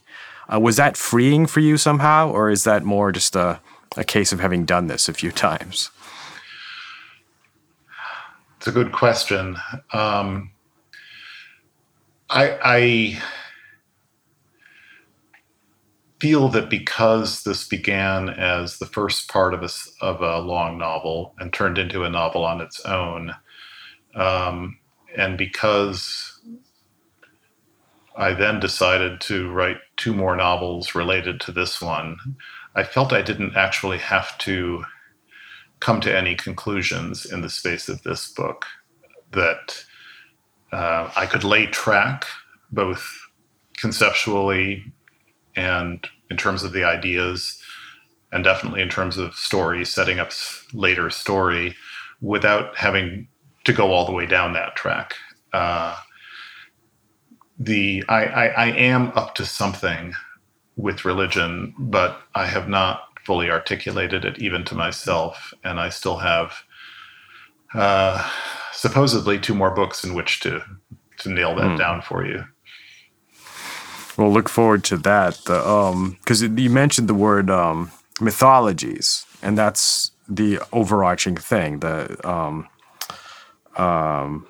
Uh, 0.52 0.60
was 0.60 0.78
that 0.78 0.96
freeing 0.96 1.48
for 1.48 1.60
you 1.60 1.76
somehow, 1.76 2.30
or 2.30 2.50
is 2.50 2.64
that 2.64 2.84
more 2.84 3.12
just 3.12 3.36
a, 3.36 3.60
a 3.98 4.04
case 4.04 4.32
of 4.32 4.40
having 4.40 4.66
done 4.66 4.88
this 4.88 5.10
a 5.10 5.14
few 5.14 5.32
times? 5.48 5.90
It's 8.58 8.68
a 8.68 8.72
good 8.72 8.92
question. 8.92 9.58
Um, 9.92 10.52
I, 12.30 12.58
I 12.64 13.22
feel 16.20 16.48
that 16.50 16.70
because 16.70 17.44
this 17.44 17.68
began 17.68 18.30
as 18.30 18.78
the 18.78 18.86
first 18.86 19.28
part 19.28 19.56
of 19.56 19.64
a, 19.64 19.70
of 20.02 20.22
a 20.22 20.40
long 20.40 20.78
novel 20.78 21.34
and 21.40 21.52
turned 21.52 21.80
into 21.80 22.04
a 22.04 22.10
novel 22.10 22.46
on 22.46 22.62
its 22.62 22.80
own, 22.86 23.34
um, 24.14 24.78
and 25.18 25.40
because 25.40 26.40
I 28.16 28.34
then 28.34 28.60
decided 28.60 29.20
to 29.22 29.50
write 29.52 29.78
two 29.98 30.14
more 30.14 30.36
novels 30.36 30.94
related 30.94 31.42
to 31.42 31.52
this 31.52 31.82
one, 31.82 32.18
I 32.76 32.84
felt 32.84 33.14
I 33.14 33.22
didn't 33.22 33.56
actually 33.56 33.98
have 33.98 34.38
to 34.40 34.84
come 35.80 36.00
to 36.02 36.16
any 36.16 36.36
conclusions 36.36 37.26
in 37.26 37.42
the 37.42 37.50
space 37.50 37.90
of 37.90 38.04
this 38.04 38.32
book. 38.32 38.66
That 39.32 39.84
uh, 40.72 41.12
I 41.16 41.26
could 41.26 41.44
lay 41.44 41.66
track 41.68 42.26
both 42.72 43.06
conceptually 43.78 44.84
and 45.56 46.08
in 46.30 46.38
terms 46.38 46.64
of 46.64 46.72
the 46.72 46.84
ideas, 46.84 47.62
and 48.32 48.44
definitely 48.44 48.82
in 48.82 48.90
terms 48.90 49.18
of 49.18 49.36
story, 49.36 49.84
setting 49.84 50.20
up 50.20 50.32
later 50.74 51.10
story 51.10 51.76
without 52.22 52.78
having 52.78 53.28
to 53.66 53.74
go 53.74 53.92
all 53.92 54.06
the 54.06 54.14
way 54.14 54.26
down 54.26 54.54
that 54.54 54.76
track. 54.76 55.16
Uh, 55.52 55.98
the 57.60 58.04
I, 58.08 58.26
I, 58.26 58.46
I 58.48 58.66
am 58.68 59.12
up 59.16 59.36
to 59.36 59.46
something 59.46 60.14
with 60.76 61.06
religion, 61.06 61.74
but 61.78 62.22
I 62.36 62.46
have 62.46 62.68
not 62.68 63.04
fully 63.26 63.50
articulated 63.50 64.26
it 64.26 64.40
even 64.40 64.64
to 64.66 64.76
myself, 64.76 65.54
and 65.64 65.80
I 65.80 65.90
still 65.90 66.18
have 66.18 66.64
uh, 67.74 68.30
supposedly 68.74 69.40
two 69.40 69.56
more 69.56 69.72
books 69.72 70.04
in 70.04 70.14
which 70.14 70.40
to 70.42 70.64
to 71.20 71.30
nail 71.30 71.56
that 71.56 71.72
mm. 71.72 71.78
down 71.78 72.02
for 72.02 72.26
you. 72.26 72.44
Well, 74.18 74.32
look 74.32 74.50
forward 74.50 74.84
to 74.86 74.98
that. 74.98 75.36
The 75.46 75.68
um, 75.68 76.18
because 76.20 76.42
you 76.42 76.70
mentioned 76.70 77.08
the 77.08 77.14
word 77.14 77.50
um, 77.50 77.92
mythologies, 78.20 79.26
and 79.42 79.58
that's 79.58 80.12
the 80.28 80.60
overarching 80.74 81.36
thing. 81.38 81.80
The 81.80 82.18
um, 82.28 82.68
um, 83.78 84.48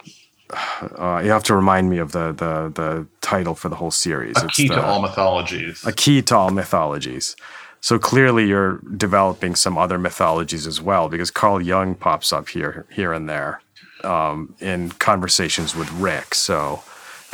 uh, 0.97 1.21
you 1.23 1.31
have 1.31 1.43
to 1.43 1.55
remind 1.55 1.89
me 1.89 1.97
of 1.97 2.11
the 2.11 2.31
the 2.31 2.71
the 2.73 3.07
title 3.21 3.55
for 3.55 3.69
the 3.69 3.75
whole 3.75 3.91
series. 3.91 4.35
A 4.41 4.47
key 4.47 4.67
the, 4.67 4.75
to 4.75 4.85
all 4.85 5.01
mythologies. 5.01 5.85
A 5.85 5.91
key 5.91 6.21
to 6.23 6.35
all 6.35 6.51
mythologies. 6.51 7.35
So 7.83 7.97
clearly, 7.97 8.47
you're 8.47 8.79
developing 8.95 9.55
some 9.55 9.75
other 9.77 9.97
mythologies 9.97 10.67
as 10.67 10.79
well, 10.79 11.09
because 11.09 11.31
Carl 11.31 11.61
Jung 11.61 11.95
pops 11.95 12.31
up 12.31 12.49
here, 12.49 12.85
here 12.91 13.11
and 13.11 13.27
there, 13.27 13.61
um, 14.03 14.53
in 14.59 14.91
conversations 14.91 15.75
with 15.75 15.91
Rick. 15.93 16.35
So 16.35 16.83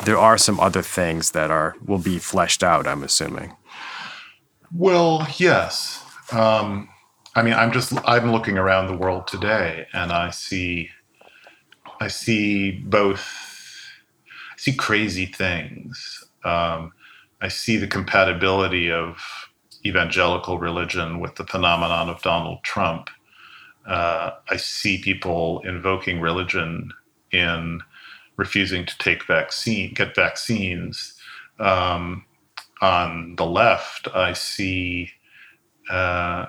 there 0.05 0.17
are 0.17 0.37
some 0.37 0.57
other 0.59 0.81
things 0.81 1.31
that 1.31 1.51
are 1.51 1.75
will 1.85 1.99
be 1.99 2.17
fleshed 2.17 2.63
out. 2.63 2.87
I'm 2.87 3.03
assuming. 3.03 3.57
Well, 4.73 5.27
yes. 5.37 6.03
Um, 6.31 6.89
I 7.35 7.41
mean, 7.43 7.53
I'm 7.53 7.71
just 7.71 7.93
I'm 8.05 8.31
looking 8.31 8.57
around 8.57 8.87
the 8.87 8.97
world 8.97 9.27
today, 9.27 9.87
and 9.93 10.11
I 10.11 10.29
see, 10.31 10.89
I 11.99 12.07
see 12.09 12.71
both. 12.71 13.27
I 14.53 14.57
see 14.57 14.73
crazy 14.75 15.25
things. 15.25 16.23
Um, 16.43 16.93
I 17.41 17.47
see 17.49 17.77
the 17.77 17.87
compatibility 17.87 18.91
of 18.91 19.17
evangelical 19.85 20.59
religion 20.59 21.19
with 21.19 21.35
the 21.35 21.45
phenomenon 21.45 22.09
of 22.09 22.21
Donald 22.21 22.63
Trump. 22.63 23.09
Uh, 23.87 24.31
I 24.49 24.57
see 24.57 24.99
people 24.99 25.61
invoking 25.65 26.19
religion 26.19 26.91
in 27.31 27.81
refusing 28.37 28.85
to 28.85 28.97
take 28.97 29.25
vaccine, 29.27 29.93
get 29.93 30.15
vaccines. 30.15 31.13
Um, 31.59 32.25
on 32.81 33.35
the 33.37 33.45
left, 33.45 34.07
I 34.13 34.33
see 34.33 35.09
uh, 35.89 36.47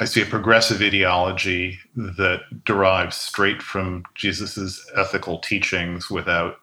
I 0.00 0.06
see 0.06 0.22
a 0.22 0.26
progressive 0.26 0.80
ideology 0.80 1.78
that 1.94 2.40
derives 2.64 3.16
straight 3.16 3.62
from 3.62 4.04
Jesus's 4.14 4.90
ethical 4.96 5.38
teachings 5.40 6.08
without 6.08 6.56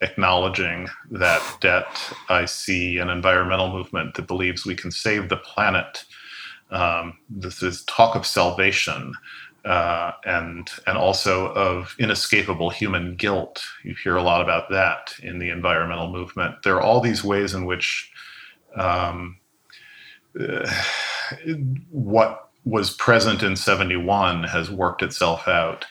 acknowledging 0.00 0.88
that 1.12 1.40
debt. 1.60 1.86
I 2.28 2.46
see 2.46 2.98
an 2.98 3.10
environmental 3.10 3.70
movement 3.70 4.14
that 4.14 4.26
believes 4.26 4.66
we 4.66 4.74
can 4.74 4.90
save 4.90 5.28
the 5.28 5.36
planet. 5.36 6.04
Um, 6.72 7.16
this 7.30 7.62
is 7.62 7.84
talk 7.84 8.16
of 8.16 8.26
salvation 8.26 9.14
uh, 9.64 10.10
and 10.24 10.68
and 10.88 10.98
also 10.98 11.52
of 11.52 11.94
inescapable 12.00 12.70
human 12.70 13.14
guilt. 13.14 13.64
You 13.84 13.94
hear 14.02 14.16
a 14.16 14.22
lot 14.22 14.42
about 14.42 14.68
that 14.70 15.14
in 15.22 15.38
the 15.38 15.50
environmental 15.50 16.10
movement. 16.10 16.56
There 16.64 16.74
are 16.74 16.82
all 16.82 17.00
these 17.00 17.22
ways 17.22 17.54
in 17.54 17.66
which 17.66 18.10
um, 18.74 19.36
uh, 20.38 20.68
what 21.90 22.43
was 22.64 22.94
present 22.94 23.42
in 23.42 23.56
71 23.56 24.44
has 24.44 24.70
worked 24.70 25.02
itself 25.02 25.46
out 25.46 25.84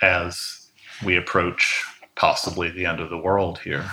as 0.00 0.68
we 1.04 1.16
approach 1.16 1.84
possibly 2.14 2.70
the 2.70 2.86
end 2.86 3.00
of 3.00 3.10
the 3.10 3.18
world 3.18 3.58
here. 3.60 3.90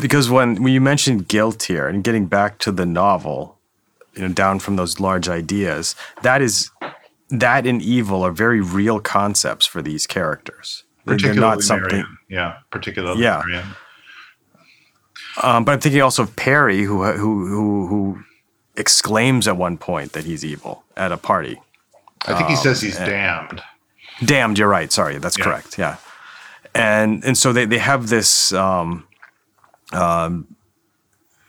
Because 0.00 0.30
when, 0.30 0.62
when 0.62 0.72
you 0.72 0.80
mentioned 0.80 1.28
guilt 1.28 1.64
here 1.64 1.86
and 1.88 2.04
getting 2.04 2.26
back 2.26 2.58
to 2.58 2.72
the 2.72 2.86
novel, 2.86 3.58
you 4.14 4.22
know, 4.22 4.32
down 4.32 4.58
from 4.58 4.76
those 4.76 5.00
large 5.00 5.28
ideas, 5.28 5.94
that 6.22 6.40
is 6.40 6.70
that 7.30 7.66
and 7.66 7.82
evil 7.82 8.22
are 8.22 8.30
very 8.30 8.60
real 8.60 9.00
concepts 9.00 9.66
for 9.66 9.82
these 9.82 10.06
characters. 10.06 10.84
Particularly 11.04 11.40
They're 11.40 11.48
not 11.48 11.62
something, 11.62 11.88
Marion. 11.90 12.18
yeah, 12.28 12.58
particularly 12.70 13.22
yeah. 13.22 13.42
Um, 15.42 15.64
but 15.64 15.72
I'm 15.72 15.80
thinking 15.80 16.02
also 16.02 16.22
of 16.22 16.36
Perry, 16.36 16.82
who 16.82 17.02
who 17.04 17.46
who 17.46 17.86
who 17.86 18.24
exclaims 18.76 19.46
at 19.46 19.56
one 19.56 19.76
point 19.76 20.12
that 20.12 20.24
he's 20.24 20.44
evil 20.44 20.84
at 20.96 21.12
a 21.12 21.16
party. 21.16 21.60
I 22.22 22.34
think 22.34 22.42
um, 22.42 22.50
he 22.50 22.56
says 22.56 22.80
he's 22.80 22.96
damned. 22.96 23.62
Damned, 24.24 24.58
you're 24.58 24.68
right. 24.68 24.92
Sorry, 24.92 25.18
that's 25.18 25.38
yeah. 25.38 25.44
correct. 25.44 25.78
Yeah 25.78 25.96
and 26.74 27.24
and 27.24 27.36
so 27.36 27.52
they 27.52 27.64
they 27.64 27.78
have 27.78 28.08
this 28.08 28.52
um, 28.52 29.06
um, 29.92 30.46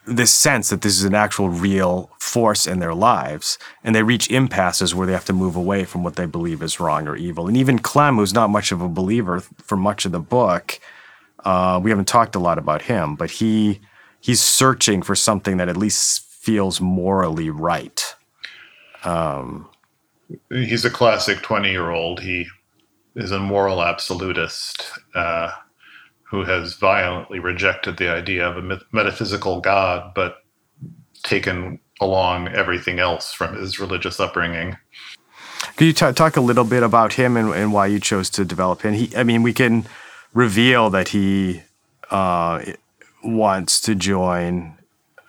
this 0.06 0.32
sense 0.32 0.70
that 0.70 0.82
this 0.82 0.98
is 0.98 1.04
an 1.04 1.16
actual 1.16 1.50
real 1.50 2.10
force 2.20 2.68
in 2.68 2.80
their 2.80 2.94
lives, 2.94 3.58
and 3.84 3.96
they 3.96 4.04
reach 4.04 4.30
impasses 4.30 4.94
where 4.94 5.08
they 5.08 5.14
have 5.14 5.26
to 5.26 5.34
move 5.34 5.56
away 5.56 5.86
from 5.86 6.04
what 6.04 6.16
they 6.16 6.26
believe 6.26 6.62
is 6.62 6.80
wrong 6.80 7.08
or 7.08 7.16
evil. 7.16 7.48
And 7.48 7.56
even 7.56 7.80
Clem, 7.80 8.18
who's 8.18 8.34
not 8.34 8.50
much 8.50 8.72
of 8.72 8.82
a 8.82 8.90
believer 8.90 9.40
for 9.40 9.78
much 9.78 10.06
of 10.06 10.12
the 10.12 10.20
book, 10.20 10.80
uh, 11.46 11.80
we 11.82 11.90
haven't 11.90 12.08
talked 12.08 12.36
a 12.36 12.40
lot 12.40 12.58
about 12.58 12.84
him, 12.84 13.16
but 13.16 13.32
he 13.32 13.80
he's 14.20 14.42
searching 14.42 15.02
for 15.02 15.16
something 15.16 15.58
that 15.58 15.70
at 15.70 15.78
least 15.78 16.26
feels 16.44 16.82
morally 16.82 17.50
right. 17.50 18.16
Um, 19.06 19.70
he's 20.50 20.86
a 20.86 20.90
classic 20.90 21.42
twenty-year-old. 21.42 22.20
He 22.20 22.48
is 23.16 23.32
a 23.32 23.40
moral 23.40 23.82
absolutist 23.82 24.92
uh, 25.16 25.52
who 26.24 26.44
has 26.44 26.74
violently 26.74 27.40
rejected 27.40 27.98
the 27.98 28.10
idea 28.10 28.48
of 28.48 28.58
a 28.58 28.80
metaphysical 28.92 29.62
God, 29.62 30.14
but 30.14 30.44
taken 31.24 31.80
along 32.02 32.50
everything 32.50 33.00
else 33.00 33.32
from 33.32 33.56
his 33.56 33.80
religious 33.80 34.20
upbringing. 34.20 34.76
Could 35.78 35.86
you 35.86 35.94
t- 35.94 36.12
talk 36.12 36.36
a 36.36 36.42
little 36.42 36.66
bit 36.66 36.84
about 36.84 37.14
him 37.14 37.38
and, 37.38 37.54
and, 37.54 37.72
why 37.72 37.88
you 37.88 38.00
chose 38.00 38.30
to 38.32 38.44
develop 38.44 38.82
him? 38.82 38.94
He, 38.94 39.16
I 39.16 39.24
mean, 39.24 39.44
we 39.44 39.54
can 39.54 39.86
reveal 40.34 40.90
that 40.90 41.10
he 41.10 41.62
uh, 42.12 42.64
wants 43.24 43.80
to 43.82 43.96
join, 43.96 44.78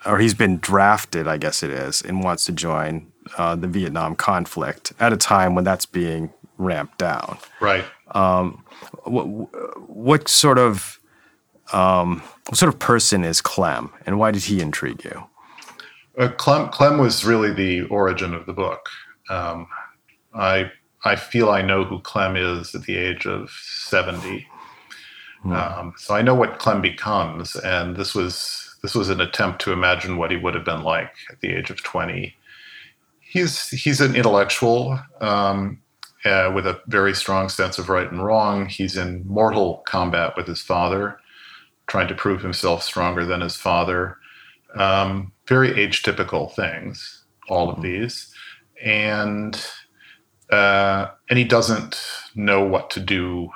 or 0.07 0.19
he's 0.19 0.35
been 0.35 0.59
drafted, 0.59 1.27
I 1.27 1.37
guess 1.37 1.63
it 1.63 1.71
is, 1.71 2.03
and 2.03 2.23
wants 2.23 2.45
to 2.47 2.53
join 2.53 3.11
uh, 3.39 3.57
the 3.57 3.69
Vietnam 3.69 4.17
conflict 4.17 4.93
at 5.01 5.13
a 5.13 5.17
time 5.17 5.55
when 5.55 5.65
that's 5.65 5.87
being 5.87 6.33
ramped 6.59 6.99
down. 6.99 7.39
Right. 7.61 7.85
Um, 8.13 8.65
what, 9.05 9.25
what, 9.89 10.29
sort 10.29 10.59
of 10.59 11.01
um, 11.73 12.23
what 12.47 12.57
sort 12.57 12.73
of 12.73 12.79
person 12.79 13.25
is 13.25 13.41
Clem, 13.41 13.91
and 14.07 14.19
why 14.19 14.31
did 14.31 14.45
he 14.45 14.61
intrigue 14.61 15.05
you? 15.05 15.25
Uh, 16.19 16.29
Clem, 16.29 16.69
Clem 16.69 16.99
was 16.99 17.25
really 17.25 17.53
the 17.53 17.83
origin 17.89 18.35
of 18.35 18.47
the 18.47 18.53
book. 18.53 18.89
Um, 19.31 19.67
I 20.35 20.71
I 21.05 21.17
feel 21.17 21.51
I 21.51 21.63
know 21.63 21.85
who 21.85 22.01
Clem 22.01 22.37
is 22.37 22.75
at 22.75 22.83
the 22.83 22.97
age 22.97 23.27
of 23.27 23.51
seventy, 23.51 24.47
hmm. 25.43 25.53
um, 25.53 25.95
so 25.97 26.15
I 26.15 26.23
know 26.23 26.35
what 26.35 26.59
Clem 26.59 26.83
becomes, 26.83 27.57
and 27.57 27.97
this 27.97 28.15
was 28.15 28.64
this 28.85 28.95
was 28.95 29.09
an 29.09 29.23
attempt 29.23 29.63
to 29.63 29.73
imagine 29.73 30.19
what 30.19 30.31
he 30.31 30.37
would 30.37 30.55
have 30.55 30.67
been 30.67 30.83
like 30.83 31.11
at 31.31 31.41
the 31.41 31.49
age 31.49 31.71
of 31.71 31.83
twenty. 31.83 32.37
He's 33.19 33.71
he's 33.71 34.03
an 34.03 34.15
intellectual 34.15 35.01
um, 35.23 35.81
uh, 36.27 36.53
with 36.55 36.67
a 36.67 36.79
very 36.87 37.15
strong 37.15 37.49
sense 37.49 37.79
of 37.79 37.89
right 37.89 38.13
and 38.13 38.23
wrong. 38.23 38.67
He's 38.67 38.99
in 38.99 39.27
mortal 39.27 39.83
combat 39.87 40.37
with 40.37 40.47
his 40.47 40.61
father, 40.61 41.19
trying 41.87 42.09
to 42.09 42.15
prove 42.15 42.43
himself 42.43 42.83
stronger 42.83 43.25
than 43.25 43.41
his 43.41 43.57
father. 43.57 44.19
Um, 44.75 45.33
very 45.49 45.81
age 45.81 46.03
typical 46.03 46.51
things, 46.51 47.25
all 47.49 47.71
of 47.71 47.77
hmm. 47.77 47.85
these, 47.85 48.35
and 48.85 49.67
uh, 50.51 51.07
and 51.31 51.39
he 51.39 51.45
doesn't 51.47 51.99
know 52.35 52.63
what 52.63 52.91
to 52.91 53.01
do 53.01 53.49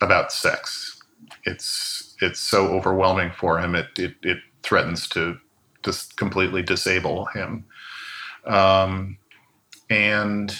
about 0.00 0.32
sex. 0.32 1.00
It's 1.44 2.05
it's 2.20 2.40
so 2.40 2.68
overwhelming 2.68 3.32
for 3.32 3.58
him. 3.58 3.74
It 3.74 3.86
it, 3.98 4.14
it 4.22 4.38
threatens 4.62 5.08
to 5.10 5.38
just 5.84 6.16
completely 6.16 6.62
disable 6.62 7.26
him. 7.26 7.64
Um, 8.44 9.18
and 9.88 10.56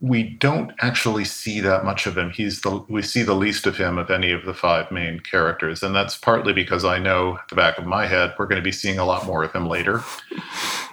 we 0.00 0.22
don't 0.22 0.72
actually 0.80 1.26
see 1.26 1.60
that 1.60 1.84
much 1.84 2.06
of 2.06 2.16
him. 2.16 2.30
He's 2.30 2.62
the 2.62 2.84
we 2.88 3.02
see 3.02 3.22
the 3.22 3.34
least 3.34 3.66
of 3.66 3.76
him 3.76 3.98
of 3.98 4.10
any 4.10 4.32
of 4.32 4.46
the 4.46 4.54
five 4.54 4.90
main 4.90 5.20
characters, 5.20 5.82
and 5.82 5.94
that's 5.94 6.16
partly 6.16 6.52
because 6.52 6.84
I 6.84 6.98
know 6.98 7.36
at 7.36 7.48
the 7.48 7.56
back 7.56 7.78
of 7.78 7.84
my 7.84 8.06
head 8.06 8.34
we're 8.38 8.46
going 8.46 8.60
to 8.60 8.64
be 8.64 8.72
seeing 8.72 8.98
a 8.98 9.04
lot 9.04 9.26
more 9.26 9.44
of 9.44 9.52
him 9.52 9.68
later. 9.68 9.98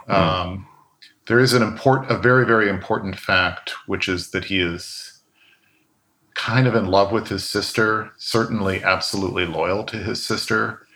Mm. 0.10 0.14
Um, 0.14 0.68
there 1.28 1.40
is 1.40 1.54
an 1.54 1.62
important, 1.62 2.12
a 2.12 2.18
very, 2.18 2.46
very 2.46 2.70
important 2.70 3.18
fact, 3.18 3.72
which 3.86 4.10
is 4.10 4.32
that 4.32 4.46
he 4.46 4.60
is 4.60 5.17
kind 6.38 6.68
of 6.68 6.76
in 6.76 6.86
love 6.86 7.12
with 7.12 7.28
his 7.28 7.44
sister, 7.44 8.12
certainly 8.18 8.84
absolutely 8.84 9.46
loyal 9.46 9.84
to 9.84 9.98
his 9.98 10.24
sister. 10.24 10.88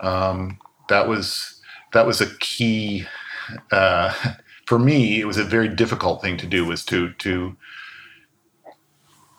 Um, 0.00 0.58
that 0.88 1.06
was 1.06 1.60
that 1.92 2.06
was 2.06 2.20
a 2.20 2.34
key 2.38 3.06
uh, 3.70 4.12
for 4.66 4.78
me. 4.78 5.20
It 5.20 5.26
was 5.26 5.36
a 5.36 5.44
very 5.44 5.68
difficult 5.68 6.22
thing 6.22 6.36
to 6.38 6.46
do 6.46 6.64
was 6.64 6.84
to 6.86 7.12
to 7.12 7.56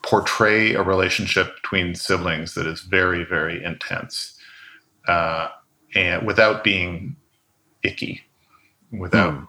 portray 0.02 0.74
a 0.74 0.82
relationship 0.82 1.54
between 1.56 1.94
siblings 1.94 2.54
that 2.54 2.66
is 2.66 2.80
very, 2.80 3.24
very 3.24 3.62
intense, 3.62 4.38
uh, 5.08 5.48
and 5.94 6.26
without 6.26 6.64
being 6.64 7.16
icky, 7.82 8.22
without 8.92 9.34
mm 9.34 9.46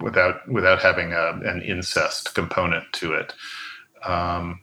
without 0.00 0.48
without 0.48 0.80
having 0.80 1.12
a, 1.12 1.38
an 1.44 1.62
incest 1.62 2.34
component 2.34 2.84
to 2.92 3.12
it. 3.12 3.32
Um, 4.04 4.60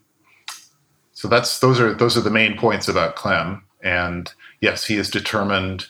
so 1.22 1.28
that's 1.28 1.60
those 1.60 1.80
are 1.80 1.94
those 1.94 2.18
are 2.18 2.22
the 2.22 2.32
main 2.32 2.58
points 2.58 2.88
about 2.88 3.16
Clem. 3.16 3.62
And 3.84 4.34
yes, 4.60 4.86
he 4.86 4.98
is 4.98 5.08
determined 5.08 5.86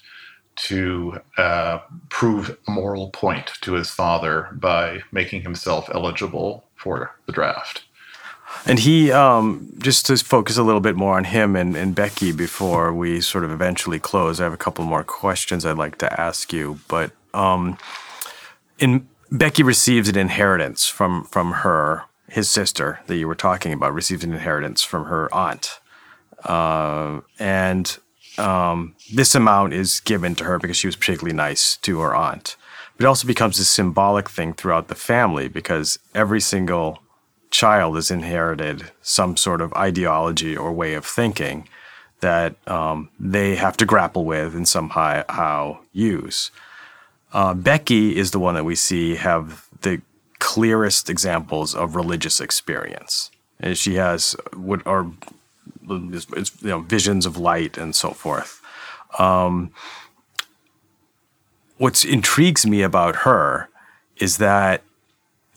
to 0.58 1.22
uh, 1.38 1.80
prove 2.10 2.58
a 2.68 2.72
moral 2.72 3.12
point 3.12 3.54
to 3.62 3.72
his 3.72 3.90
father 3.90 4.50
by 4.52 5.04
making 5.14 5.44
himself 5.44 5.90
eligible 5.94 6.66
for 6.76 7.16
the 7.28 7.32
draft. 7.32 7.86
And 8.66 8.80
he, 8.80 9.10
um, 9.14 9.72
just 9.78 10.06
to 10.08 10.18
focus 10.18 10.58
a 10.58 10.64
little 10.64 10.82
bit 10.82 10.98
more 10.98 11.16
on 11.16 11.24
him 11.24 11.56
and, 11.56 11.78
and, 11.78 11.96
Becky 11.96 12.34
before 12.34 12.94
we 12.94 13.22
sort 13.22 13.46
of 13.46 13.52
eventually 13.52 14.00
close, 14.00 14.42
I 14.42 14.44
have 14.44 14.52
a 14.52 14.58
couple 14.58 14.84
more 14.84 15.06
questions 15.06 15.66
I'd 15.66 15.78
like 15.78 15.98
to 16.00 16.20
ask 16.20 16.52
you. 16.52 16.82
But 16.90 17.12
um, 17.34 17.78
in 18.80 19.08
Becky 19.32 19.64
receives 19.64 20.10
an 20.10 20.18
inheritance 20.18 20.88
from 20.88 21.24
from 21.24 21.54
her 21.64 22.04
his 22.32 22.50
sister 22.50 23.02
that 23.08 23.18
you 23.18 23.28
were 23.28 23.36
talking 23.36 23.74
about 23.74 23.94
received 23.94 24.24
an 24.24 24.32
inheritance 24.32 24.82
from 24.82 25.06
her 25.06 25.34
aunt, 25.34 25.80
uh, 26.46 27.20
and 27.38 27.98
um, 28.38 28.96
this 29.14 29.36
amount 29.36 29.74
is 29.74 30.00
given 30.00 30.34
to 30.36 30.46
her 30.46 30.58
because 30.58 30.78
she 30.78 30.88
was 30.88 30.96
particularly 30.96 31.36
nice 31.36 31.76
to 31.78 32.00
her 32.00 32.16
aunt. 32.16 32.56
But 32.96 33.04
it 33.04 33.08
also 33.08 33.28
becomes 33.28 33.60
a 33.60 33.66
symbolic 33.66 34.30
thing 34.30 34.54
throughout 34.54 34.88
the 34.88 34.96
family 34.96 35.50
because 35.50 36.00
every 36.16 36.40
single 36.40 37.00
child 37.50 37.96
has 37.96 38.10
inherited 38.10 38.92
some 39.02 39.36
sort 39.36 39.60
of 39.60 39.74
ideology 39.74 40.56
or 40.56 40.72
way 40.72 40.94
of 40.94 41.06
thinking 41.06 41.68
that 42.22 42.56
um, 42.68 43.10
they 43.20 43.56
have 43.56 43.76
to 43.78 43.86
grapple 43.86 44.24
with 44.24 44.56
and 44.56 44.68
somehow 44.68 45.78
use. 45.92 46.52
Uh, 47.34 47.54
Becky 47.54 48.16
is 48.16 48.32
the 48.32 48.40
one 48.40 48.56
that 48.56 48.64
we 48.64 48.76
see 48.76 49.16
have 49.16 49.68
clearest 50.42 51.10
examples 51.10 51.74
of 51.74 51.96
religious 51.96 52.42
experience. 52.42 53.32
And 53.60 53.78
she 53.78 53.96
has 53.96 54.36
what 54.54 54.86
are 54.86 55.06
you 55.88 56.22
know 56.64 56.82
visions 56.82 57.26
of 57.26 57.38
light 57.38 57.78
and 57.78 57.96
so 57.96 58.10
forth. 58.10 58.62
Um, 59.18 59.72
what 61.78 62.04
intrigues 62.04 62.66
me 62.66 62.82
about 62.82 63.18
her 63.18 63.70
is 64.18 64.38
that 64.38 64.82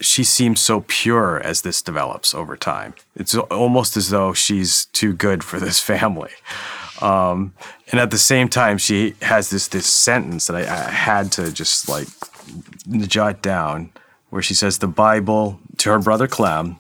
she 0.01 0.23
seems 0.25 0.61
so 0.61 0.85
pure 0.87 1.41
as 1.41 1.63
this 1.63 1.81
develops 1.83 2.35
over 2.35 2.57
time. 2.57 2.95
It's 3.17 3.35
almost 3.35 3.97
as 3.97 4.11
though 4.11 4.35
she's 4.35 4.87
too 4.87 5.13
good 5.15 5.43
for 5.43 5.59
this 5.59 5.81
family. 5.93 6.33
Um, 7.01 7.55
and 7.91 8.01
at 8.01 8.11
the 8.11 8.19
same 8.19 8.49
time, 8.49 8.79
she 8.79 9.15
has 9.23 9.51
this 9.51 9.69
this 9.69 9.87
sentence 9.87 10.47
that 10.47 10.57
I, 10.57 10.61
I 10.61 10.91
had 10.91 11.33
to 11.33 11.53
just 11.53 11.89
like 11.89 12.09
jot 13.07 13.43
down, 13.43 13.91
where 14.31 14.43
she 14.43 14.55
says 14.55 14.79
the 14.79 14.87
Bible 14.87 15.61
to 15.79 15.91
her 15.91 15.99
brother 15.99 16.27
Clem. 16.27 16.77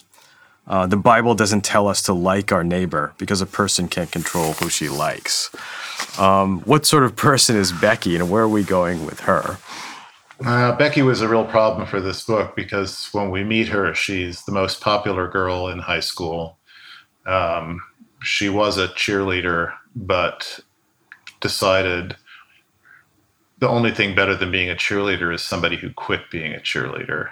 Uh, 0.66 0.86
the 0.86 0.96
Bible 0.96 1.34
doesn't 1.34 1.62
tell 1.62 1.88
us 1.88 2.02
to 2.02 2.14
like 2.14 2.50
our 2.50 2.64
neighbor 2.64 3.12
because 3.18 3.40
a 3.40 3.46
person 3.46 3.86
can't 3.86 4.10
control 4.10 4.54
who 4.54 4.70
she 4.70 4.88
likes. 4.88 5.54
Um, 6.18 6.60
what 6.62 6.86
sort 6.86 7.04
of 7.04 7.16
person 7.16 7.54
is 7.54 7.70
Becky, 7.70 8.16
and 8.16 8.30
where 8.30 8.44
are 8.44 8.48
we 8.48 8.62
going 8.62 9.04
with 9.04 9.20
her? 9.20 9.58
Uh, 10.44 10.76
Becky 10.76 11.02
was 11.02 11.20
a 11.20 11.28
real 11.28 11.44
problem 11.44 11.86
for 11.86 12.00
this 12.00 12.24
book 12.24 12.56
because 12.56 13.08
when 13.12 13.30
we 13.30 13.44
meet 13.44 13.68
her, 13.68 13.94
she's 13.94 14.42
the 14.44 14.52
most 14.52 14.80
popular 14.80 15.28
girl 15.28 15.68
in 15.68 15.78
high 15.78 16.00
school. 16.00 16.58
Um, 17.26 17.80
she 18.22 18.48
was 18.48 18.78
a 18.78 18.88
cheerleader 18.88 19.72
but 19.94 20.60
decided 21.40 22.16
the 23.64 23.70
only 23.70 23.92
thing 23.92 24.14
better 24.14 24.36
than 24.36 24.50
being 24.50 24.68
a 24.68 24.74
cheerleader 24.74 25.34
is 25.34 25.40
somebody 25.40 25.76
who 25.76 25.90
quit 25.90 26.30
being 26.30 26.52
a 26.52 26.58
cheerleader. 26.58 27.30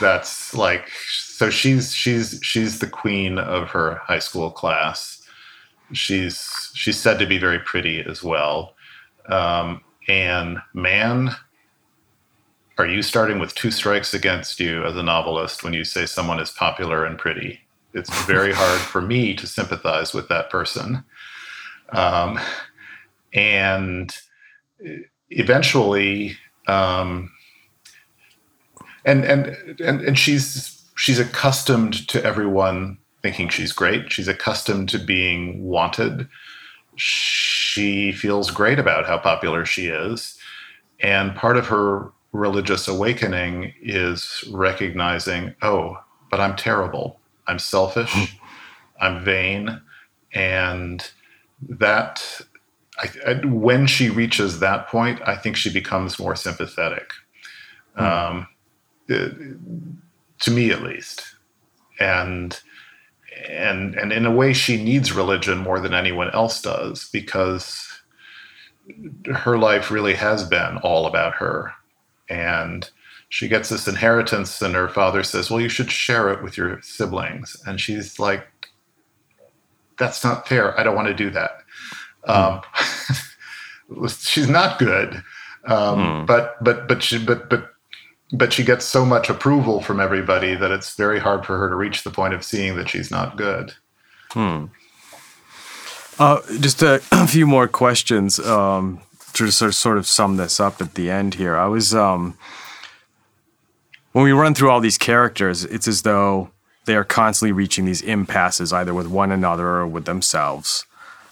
That's 0.00 0.52
like 0.52 0.88
so 0.88 1.48
she's 1.48 1.94
she's 1.94 2.40
she's 2.42 2.80
the 2.80 2.88
queen 2.88 3.38
of 3.38 3.70
her 3.70 4.00
high 4.02 4.18
school 4.18 4.50
class. 4.50 5.22
She's 5.92 6.72
she's 6.74 6.98
said 6.98 7.20
to 7.20 7.26
be 7.26 7.38
very 7.38 7.60
pretty 7.60 8.00
as 8.00 8.24
well. 8.24 8.74
Um, 9.26 9.82
and 10.08 10.58
man, 10.74 11.30
are 12.76 12.86
you 12.86 13.00
starting 13.00 13.38
with 13.38 13.54
two 13.54 13.70
strikes 13.70 14.14
against 14.14 14.58
you 14.58 14.84
as 14.84 14.96
a 14.96 15.04
novelist 15.04 15.62
when 15.62 15.72
you 15.72 15.84
say 15.84 16.04
someone 16.04 16.40
is 16.40 16.50
popular 16.50 17.04
and 17.04 17.16
pretty? 17.16 17.60
It's 17.94 18.12
very 18.24 18.52
hard 18.56 18.80
for 18.80 19.00
me 19.00 19.34
to 19.36 19.46
sympathize 19.46 20.12
with 20.12 20.26
that 20.30 20.50
person. 20.50 21.04
Um, 21.90 22.40
and 23.32 24.12
eventually, 25.38 26.36
um, 26.66 27.30
and, 29.04 29.24
and 29.24 29.46
and 29.80 30.00
and 30.00 30.18
she's 30.18 30.82
she's 30.96 31.18
accustomed 31.18 32.06
to 32.08 32.24
everyone 32.24 32.98
thinking 33.22 33.48
she's 33.48 33.72
great. 33.72 34.12
She's 34.12 34.28
accustomed 34.28 34.88
to 34.90 34.98
being 34.98 35.64
wanted. 35.64 36.28
She 36.96 38.12
feels 38.12 38.50
great 38.50 38.78
about 38.78 39.06
how 39.06 39.18
popular 39.18 39.64
she 39.64 39.86
is. 39.86 40.38
And 41.00 41.34
part 41.34 41.56
of 41.56 41.66
her 41.68 42.12
religious 42.32 42.86
awakening 42.88 43.72
is 43.80 44.44
recognizing, 44.52 45.54
oh, 45.62 45.96
but 46.30 46.40
I'm 46.40 46.56
terrible. 46.56 47.20
I'm 47.46 47.58
selfish. 47.58 48.38
I'm 49.00 49.24
vain, 49.24 49.80
and 50.32 51.10
that 51.68 52.40
I, 53.02 53.10
I, 53.26 53.34
when 53.46 53.86
she 53.86 54.10
reaches 54.10 54.60
that 54.60 54.88
point, 54.88 55.20
I 55.26 55.36
think 55.36 55.56
she 55.56 55.72
becomes 55.72 56.18
more 56.18 56.36
sympathetic, 56.36 57.10
mm. 57.98 58.02
um, 58.02 58.48
it, 59.08 59.32
to 60.40 60.50
me 60.50 60.70
at 60.70 60.82
least, 60.82 61.22
and 61.98 62.58
and 63.48 63.94
and 63.94 64.12
in 64.12 64.26
a 64.26 64.30
way, 64.30 64.52
she 64.52 64.82
needs 64.82 65.12
religion 65.12 65.58
more 65.58 65.80
than 65.80 65.94
anyone 65.94 66.30
else 66.30 66.62
does 66.62 67.08
because 67.12 67.88
her 69.34 69.58
life 69.58 69.90
really 69.90 70.14
has 70.14 70.46
been 70.46 70.78
all 70.78 71.06
about 71.06 71.34
her, 71.34 71.72
and 72.28 72.90
she 73.28 73.48
gets 73.48 73.68
this 73.68 73.88
inheritance, 73.88 74.62
and 74.62 74.74
her 74.74 74.88
father 74.88 75.22
says, 75.22 75.50
"Well, 75.50 75.60
you 75.60 75.68
should 75.68 75.90
share 75.90 76.30
it 76.30 76.42
with 76.42 76.56
your 76.56 76.80
siblings," 76.82 77.56
and 77.66 77.80
she's 77.80 78.18
like, 78.18 78.46
"That's 79.98 80.22
not 80.22 80.46
fair. 80.46 80.78
I 80.78 80.84
don't 80.84 80.96
want 80.96 81.08
to 81.08 81.14
do 81.14 81.30
that." 81.30 81.61
Um, 82.24 82.60
she's 84.08 84.48
not 84.48 84.78
good, 84.78 85.22
um, 85.64 85.98
mm. 85.98 86.26
but 86.26 86.62
but 86.62 86.88
but 86.88 87.02
she 87.02 87.18
but 87.18 87.50
but 87.50 87.72
but 88.32 88.52
she 88.52 88.64
gets 88.64 88.84
so 88.84 89.04
much 89.04 89.28
approval 89.28 89.82
from 89.82 90.00
everybody 90.00 90.54
that 90.54 90.70
it's 90.70 90.96
very 90.96 91.18
hard 91.18 91.44
for 91.44 91.58
her 91.58 91.68
to 91.68 91.74
reach 91.74 92.02
the 92.02 92.10
point 92.10 92.32
of 92.32 92.42
seeing 92.42 92.76
that 92.76 92.88
she's 92.88 93.10
not 93.10 93.36
good. 93.36 93.74
Hmm. 94.30 94.66
Uh, 96.18 96.40
just 96.60 96.82
a, 96.82 97.02
a, 97.12 97.26
few 97.26 97.46
more 97.46 97.68
questions 97.68 98.38
um, 98.38 99.00
to 99.34 99.50
sort 99.50 99.68
of, 99.68 99.74
sort 99.74 99.98
of 99.98 100.06
sum 100.06 100.36
this 100.36 100.60
up 100.60 100.80
at 100.80 100.94
the 100.94 101.10
end 101.10 101.34
here. 101.34 101.56
I 101.56 101.66
was 101.66 101.94
um, 101.94 102.38
when 104.12 104.24
we 104.24 104.32
run 104.32 104.54
through 104.54 104.70
all 104.70 104.80
these 104.80 104.98
characters, 104.98 105.64
it's 105.64 105.86
as 105.86 106.02
though 106.02 106.50
they 106.86 106.96
are 106.96 107.04
constantly 107.04 107.52
reaching 107.52 107.84
these 107.84 108.00
impasses, 108.00 108.72
either 108.72 108.94
with 108.94 109.08
one 109.08 109.30
another 109.30 109.68
or 109.68 109.86
with 109.86 110.06
themselves 110.06 110.86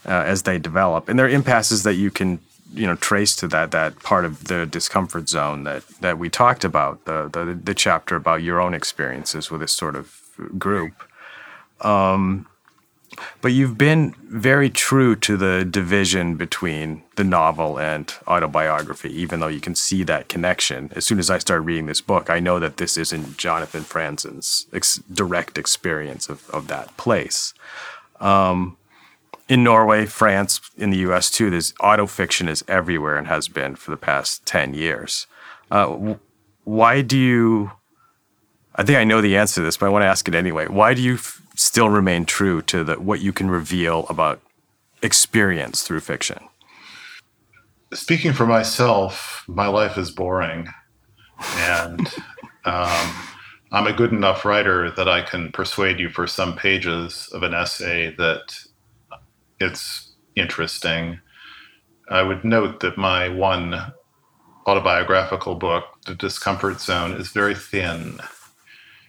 uh, 0.07 0.25
as 0.27 0.43
they 0.43 0.59
develop. 0.59 1.09
And 1.09 1.19
there 1.19 1.27
are 1.27 1.31
impasses 1.31 1.83
that 1.83 1.95
you 1.95 2.11
can 2.11 2.41
you 2.73 2.87
know 2.87 2.97
trace 2.97 3.35
to 3.37 3.49
that 3.49 3.73
that 3.73 3.99
part 4.01 4.25
of 4.25 4.45
the 4.45 4.65
discomfort 4.65 5.29
zone 5.29 5.65
that 5.65 5.87
that 6.01 6.19
we 6.19 6.29
talked 6.29 6.65
about 6.65 7.05
the 7.05 7.29
the, 7.33 7.59
the 7.63 7.75
chapter 7.75 8.17
about 8.17 8.43
your 8.43 8.61
own 8.61 8.75
experiences 8.75 9.51
with 9.51 9.61
this 9.61 9.73
sort 9.73 9.97
of 9.97 10.21
group. 10.59 11.05
Um, 11.81 12.47
but 13.41 13.53
you've 13.53 13.77
been 13.77 14.15
very 14.23 14.71
true 14.71 15.17
to 15.17 15.37
the 15.37 15.65
division 15.65 16.37
between 16.37 17.03
the 17.17 17.25
novel 17.25 17.79
and 17.79 18.13
autobiography, 18.27 19.13
even 19.13 19.41
though 19.41 19.49
you 19.49 19.61
can 19.61 19.75
see 19.75 20.05
that 20.05 20.29
connection. 20.29 20.91
As 20.95 21.07
soon 21.07 21.19
as 21.19 21.29
I 21.29 21.39
start 21.39 21.65
reading 21.65 21.87
this 21.87 22.01
book, 22.01 22.31
I 22.31 22.39
know 22.39 22.59
that 22.61 22.77
this 22.77 22.97
isn't 22.97 23.37
Jonathan 23.37 23.83
Franzen's 23.83 24.67
ex- 24.73 25.03
direct 25.13 25.59
experience 25.59 26.29
of, 26.29 26.49
of 26.51 26.69
that 26.69 26.97
place. 26.97 27.53
Um, 28.21 28.77
in 29.51 29.65
Norway, 29.65 30.07
France, 30.07 30.61
in 30.79 30.91
the 30.91 30.99
U.S. 30.99 31.29
too, 31.29 31.51
this 31.51 31.75
auto 31.81 32.07
fiction 32.07 32.49
is 32.49 32.65
everywhere 32.69 33.19
and 33.19 33.27
has 33.27 33.49
been 33.49 33.75
for 33.75 33.91
the 33.91 33.97
past 33.97 34.47
ten 34.47 34.75
years. 34.75 35.27
Uh, 35.73 36.15
why 36.63 37.03
do 37.03 37.19
you? 37.19 37.73
I 38.77 38.85
think 38.85 38.97
I 38.97 39.05
know 39.05 39.21
the 39.21 39.37
answer 39.37 39.57
to 39.57 39.65
this, 39.65 39.77
but 39.77 39.87
I 39.87 39.89
want 39.89 40.05
to 40.05 40.07
ask 40.07 40.29
it 40.29 40.37
anyway. 40.37 40.69
Why 40.69 40.95
do 40.95 41.03
you 41.03 41.15
f- 41.15 41.43
still 41.57 41.89
remain 41.89 42.25
true 42.25 42.63
to 42.63 42.85
the, 42.85 42.95
what 42.95 43.21
you 43.21 43.33
can 43.33 43.51
reveal 43.51 44.07
about 44.09 44.41
experience 45.03 45.83
through 45.83 46.01
fiction? 46.01 46.39
Speaking 47.93 48.33
for 48.33 48.47
myself, 48.47 49.43
my 49.49 49.67
life 49.67 49.99
is 49.99 50.13
boring, 50.13 50.69
and 51.57 52.01
um, 52.65 53.15
I'm 53.73 53.89
a 53.89 53.93
good 53.93 54.13
enough 54.13 54.45
writer 54.45 54.93
that 54.93 55.09
I 55.09 55.23
can 55.23 55.51
persuade 55.51 55.99
you 55.99 56.09
for 56.09 56.29
some 56.29 56.55
pages 56.55 57.29
of 57.33 57.43
an 57.43 57.53
essay 57.53 58.15
that 58.17 58.70
it's 59.61 60.13
interesting. 60.37 61.21
I 62.09 62.23
would 62.23 62.45
note 62.45 62.81
that 62.81 62.99
my 62.99 63.29
one 63.29 63.93
autobiographical 64.67 65.55
book, 65.55 65.85
The 66.07 66.15
Discomfort 66.15 66.81
Zone, 66.81 67.13
is 67.13 67.29
very 67.29 67.55
thin. 67.55 68.21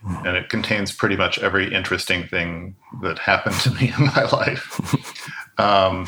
Mm. 0.05 0.27
And 0.27 0.37
it 0.37 0.49
contains 0.49 0.91
pretty 0.91 1.15
much 1.15 1.39
every 1.39 1.73
interesting 1.73 2.27
thing 2.27 2.75
that 3.01 3.19
happened 3.19 3.55
to 3.61 3.71
me 3.71 3.93
in 3.97 4.05
my 4.05 4.23
life. 4.31 5.59
um, 5.59 6.07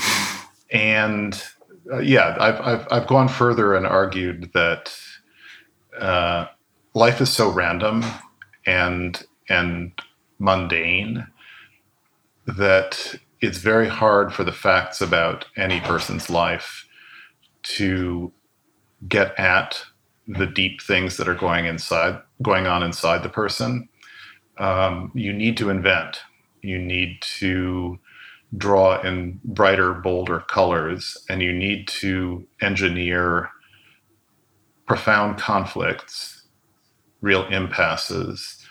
and 0.72 1.44
uh, 1.92 2.00
yeah, 2.00 2.36
I've, 2.40 2.62
I've, 2.62 2.88
I've 2.92 3.08
gone 3.08 3.28
further 3.28 3.76
and 3.76 3.86
argued 3.86 4.52
that 4.54 4.96
uh, 6.00 6.48
life 6.94 7.22
is 7.22 7.32
so 7.32 7.52
random 7.52 8.04
and 8.66 9.26
and 9.50 9.92
mundane 10.40 11.28
that 12.48 13.16
it's 13.44 13.58
very 13.58 13.90
hard 13.90 14.34
for 14.34 14.46
the 14.46 14.54
facts 14.54 15.02
about 15.02 15.44
any 15.58 15.82
person's 15.82 16.30
life 16.30 16.88
to 17.62 18.32
get 19.10 19.38
at 19.38 19.84
the 20.30 20.48
deep 20.48 20.82
things 20.82 21.18
that 21.18 21.28
are 21.28 21.36
going 21.36 21.66
inside 21.66 22.22
going 22.42 22.68
on 22.68 22.84
inside 22.84 23.22
the 23.22 23.28
person. 23.28 23.90
Um, 24.60 25.12
you 25.14 25.34
need 25.34 25.58
to 25.58 25.70
invent. 25.70 26.22
You 26.62 26.80
need 26.80 27.22
to 27.40 28.00
draw 28.56 29.02
in 29.02 29.42
brighter 29.44 29.94
bolder 29.94 30.40
colors 30.40 31.18
and 31.28 31.42
you 31.42 31.52
need 31.52 31.90
to 31.90 32.48
engineer 32.62 33.50
profound 34.88 35.38
conflicts 35.38 36.44
real 37.20 37.46
impasses 37.48 38.66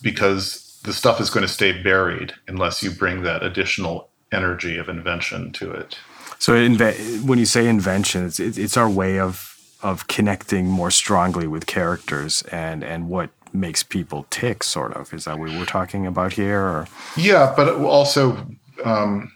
because 0.00 0.67
the 0.82 0.92
stuff 0.92 1.20
is 1.20 1.30
going 1.30 1.46
to 1.46 1.52
stay 1.52 1.82
buried 1.82 2.34
unless 2.46 2.82
you 2.82 2.90
bring 2.90 3.22
that 3.22 3.42
additional 3.42 4.10
energy 4.32 4.76
of 4.76 4.88
invention 4.88 5.52
to 5.52 5.70
it. 5.70 5.98
So, 6.38 6.52
inve- 6.52 7.24
when 7.24 7.38
you 7.38 7.46
say 7.46 7.68
invention, 7.68 8.26
it's 8.26 8.38
it's 8.38 8.76
our 8.76 8.88
way 8.88 9.18
of 9.18 9.56
of 9.82 10.06
connecting 10.08 10.66
more 10.66 10.90
strongly 10.90 11.46
with 11.46 11.66
characters 11.66 12.42
and 12.52 12.84
and 12.84 13.08
what 13.08 13.30
makes 13.52 13.82
people 13.82 14.26
tick. 14.30 14.62
Sort 14.62 14.94
of 14.94 15.12
is 15.12 15.24
that 15.24 15.38
what 15.38 15.50
we're 15.50 15.64
talking 15.64 16.06
about 16.06 16.34
here? 16.34 16.60
Or? 16.60 16.86
Yeah, 17.16 17.52
but 17.56 17.74
also 17.74 18.46
um, 18.84 19.32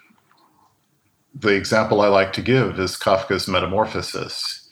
the 1.34 1.54
example 1.54 2.00
I 2.00 2.08
like 2.08 2.32
to 2.34 2.42
give 2.42 2.78
is 2.78 2.96
Kafka's 2.96 3.48
Metamorphosis. 3.48 4.68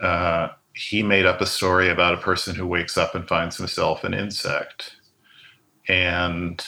Uh, 0.00 0.48
he 0.74 1.02
made 1.02 1.24
up 1.24 1.40
a 1.40 1.46
story 1.46 1.88
about 1.88 2.14
a 2.14 2.18
person 2.18 2.54
who 2.54 2.66
wakes 2.66 2.98
up 2.98 3.14
and 3.14 3.26
finds 3.26 3.56
himself 3.56 4.04
an 4.04 4.12
insect 4.12 4.96
and 5.88 6.64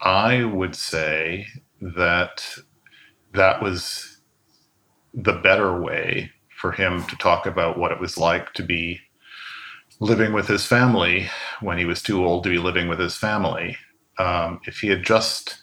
I 0.00 0.44
would 0.44 0.74
say 0.74 1.46
that 1.80 2.44
that 3.34 3.62
was 3.62 4.18
the 5.14 5.34
better 5.34 5.80
way 5.80 6.30
for 6.56 6.72
him 6.72 7.04
to 7.06 7.16
talk 7.16 7.46
about 7.46 7.78
what 7.78 7.92
it 7.92 8.00
was 8.00 8.16
like 8.16 8.52
to 8.54 8.62
be 8.62 9.00
living 10.00 10.32
with 10.32 10.48
his 10.48 10.66
family 10.66 11.28
when 11.60 11.78
he 11.78 11.84
was 11.84 12.02
too 12.02 12.24
old 12.24 12.44
to 12.44 12.50
be 12.50 12.58
living 12.58 12.88
with 12.88 12.98
his 12.98 13.16
family. 13.16 13.76
Um, 14.18 14.60
if 14.66 14.78
he 14.80 14.88
had 14.88 15.04
just 15.04 15.62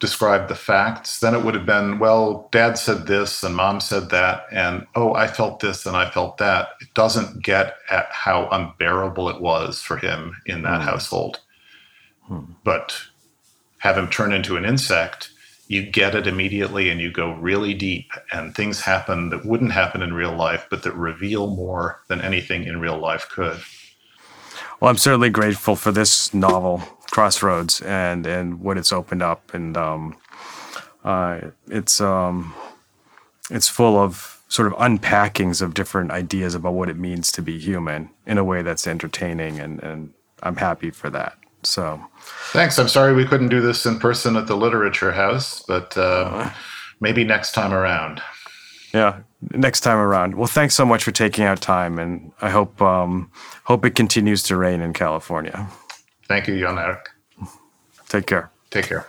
described 0.00 0.48
the 0.48 0.54
facts, 0.54 1.20
then 1.20 1.34
it 1.34 1.44
would 1.44 1.54
have 1.54 1.66
been, 1.66 1.98
well, 1.98 2.48
dad 2.52 2.76
said 2.76 3.06
this 3.06 3.42
and 3.42 3.56
mom 3.56 3.80
said 3.80 4.10
that, 4.10 4.44
and 4.52 4.86
oh, 4.94 5.14
I 5.14 5.26
felt 5.26 5.60
this 5.60 5.86
and 5.86 5.96
I 5.96 6.10
felt 6.10 6.36
that. 6.38 6.68
It 6.80 6.92
doesn't 6.94 7.42
get 7.42 7.76
at 7.90 8.08
how 8.10 8.48
unbearable 8.50 9.30
it 9.30 9.40
was 9.40 9.80
for 9.80 9.96
him 9.96 10.36
in 10.46 10.62
that 10.62 10.80
mm. 10.80 10.84
household. 10.84 11.40
But 12.64 12.96
have 13.78 13.98
him 13.98 14.08
turn 14.08 14.32
into 14.32 14.56
an 14.56 14.64
insect, 14.64 15.30
you 15.68 15.82
get 15.82 16.14
it 16.14 16.26
immediately 16.26 16.90
and 16.90 17.00
you 17.00 17.10
go 17.10 17.32
really 17.34 17.74
deep, 17.74 18.12
and 18.32 18.54
things 18.54 18.80
happen 18.80 19.30
that 19.30 19.44
wouldn't 19.44 19.72
happen 19.72 20.02
in 20.02 20.12
real 20.12 20.34
life, 20.34 20.66
but 20.70 20.82
that 20.82 20.94
reveal 20.94 21.48
more 21.48 22.00
than 22.08 22.20
anything 22.20 22.64
in 22.64 22.80
real 22.80 22.98
life 22.98 23.28
could. 23.30 23.60
Well, 24.80 24.90
I'm 24.90 24.98
certainly 24.98 25.30
grateful 25.30 25.76
for 25.76 25.92
this 25.92 26.34
novel, 26.34 26.82
Crossroads, 27.10 27.80
and 27.82 28.26
and 28.26 28.60
what 28.60 28.76
it's 28.76 28.92
opened 28.92 29.22
up, 29.22 29.54
and 29.54 29.76
um, 29.76 30.16
uh, 31.04 31.40
it's 31.68 32.00
um, 32.00 32.54
it's 33.50 33.68
full 33.68 33.98
of 33.98 34.42
sort 34.48 34.70
of 34.70 34.78
unpackings 34.78 35.62
of 35.62 35.74
different 35.74 36.10
ideas 36.10 36.54
about 36.54 36.74
what 36.74 36.88
it 36.88 36.98
means 36.98 37.32
to 37.32 37.42
be 37.42 37.58
human 37.58 38.10
in 38.26 38.38
a 38.38 38.44
way 38.44 38.62
that's 38.62 38.86
entertaining, 38.86 39.58
and 39.58 39.82
and 39.82 40.12
I'm 40.42 40.56
happy 40.56 40.90
for 40.90 41.08
that. 41.10 41.38
So, 41.66 42.00
thanks. 42.52 42.78
I'm 42.78 42.88
sorry 42.88 43.14
we 43.14 43.24
couldn't 43.24 43.48
do 43.48 43.60
this 43.60 43.86
in 43.86 43.98
person 43.98 44.36
at 44.36 44.46
the 44.46 44.56
Literature 44.56 45.12
House, 45.12 45.62
but 45.66 45.96
uh, 45.96 46.50
maybe 47.00 47.24
next 47.24 47.52
time 47.52 47.72
around. 47.72 48.22
Yeah, 48.92 49.20
next 49.52 49.80
time 49.80 49.98
around. 49.98 50.34
Well, 50.34 50.46
thanks 50.46 50.74
so 50.74 50.84
much 50.84 51.02
for 51.02 51.10
taking 51.10 51.44
out 51.44 51.60
time, 51.60 51.98
and 51.98 52.32
I 52.40 52.50
hope 52.50 52.80
um, 52.80 53.30
hope 53.64 53.84
it 53.84 53.94
continues 53.94 54.42
to 54.44 54.56
rain 54.56 54.80
in 54.80 54.92
California. 54.92 55.68
Thank 56.28 56.46
you, 56.48 56.58
Jan 56.58 56.78
Eric. 56.78 57.10
Take 58.08 58.26
care. 58.26 58.50
Take 58.70 58.86
care. 58.86 59.06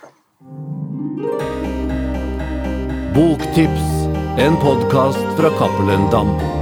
Book 3.14 3.38
Boktips, 3.38 4.06
en 4.38 4.56
podkast 4.56 5.18
fra 5.36 5.50
Cappelen 5.58 6.10
Damm. 6.10 6.55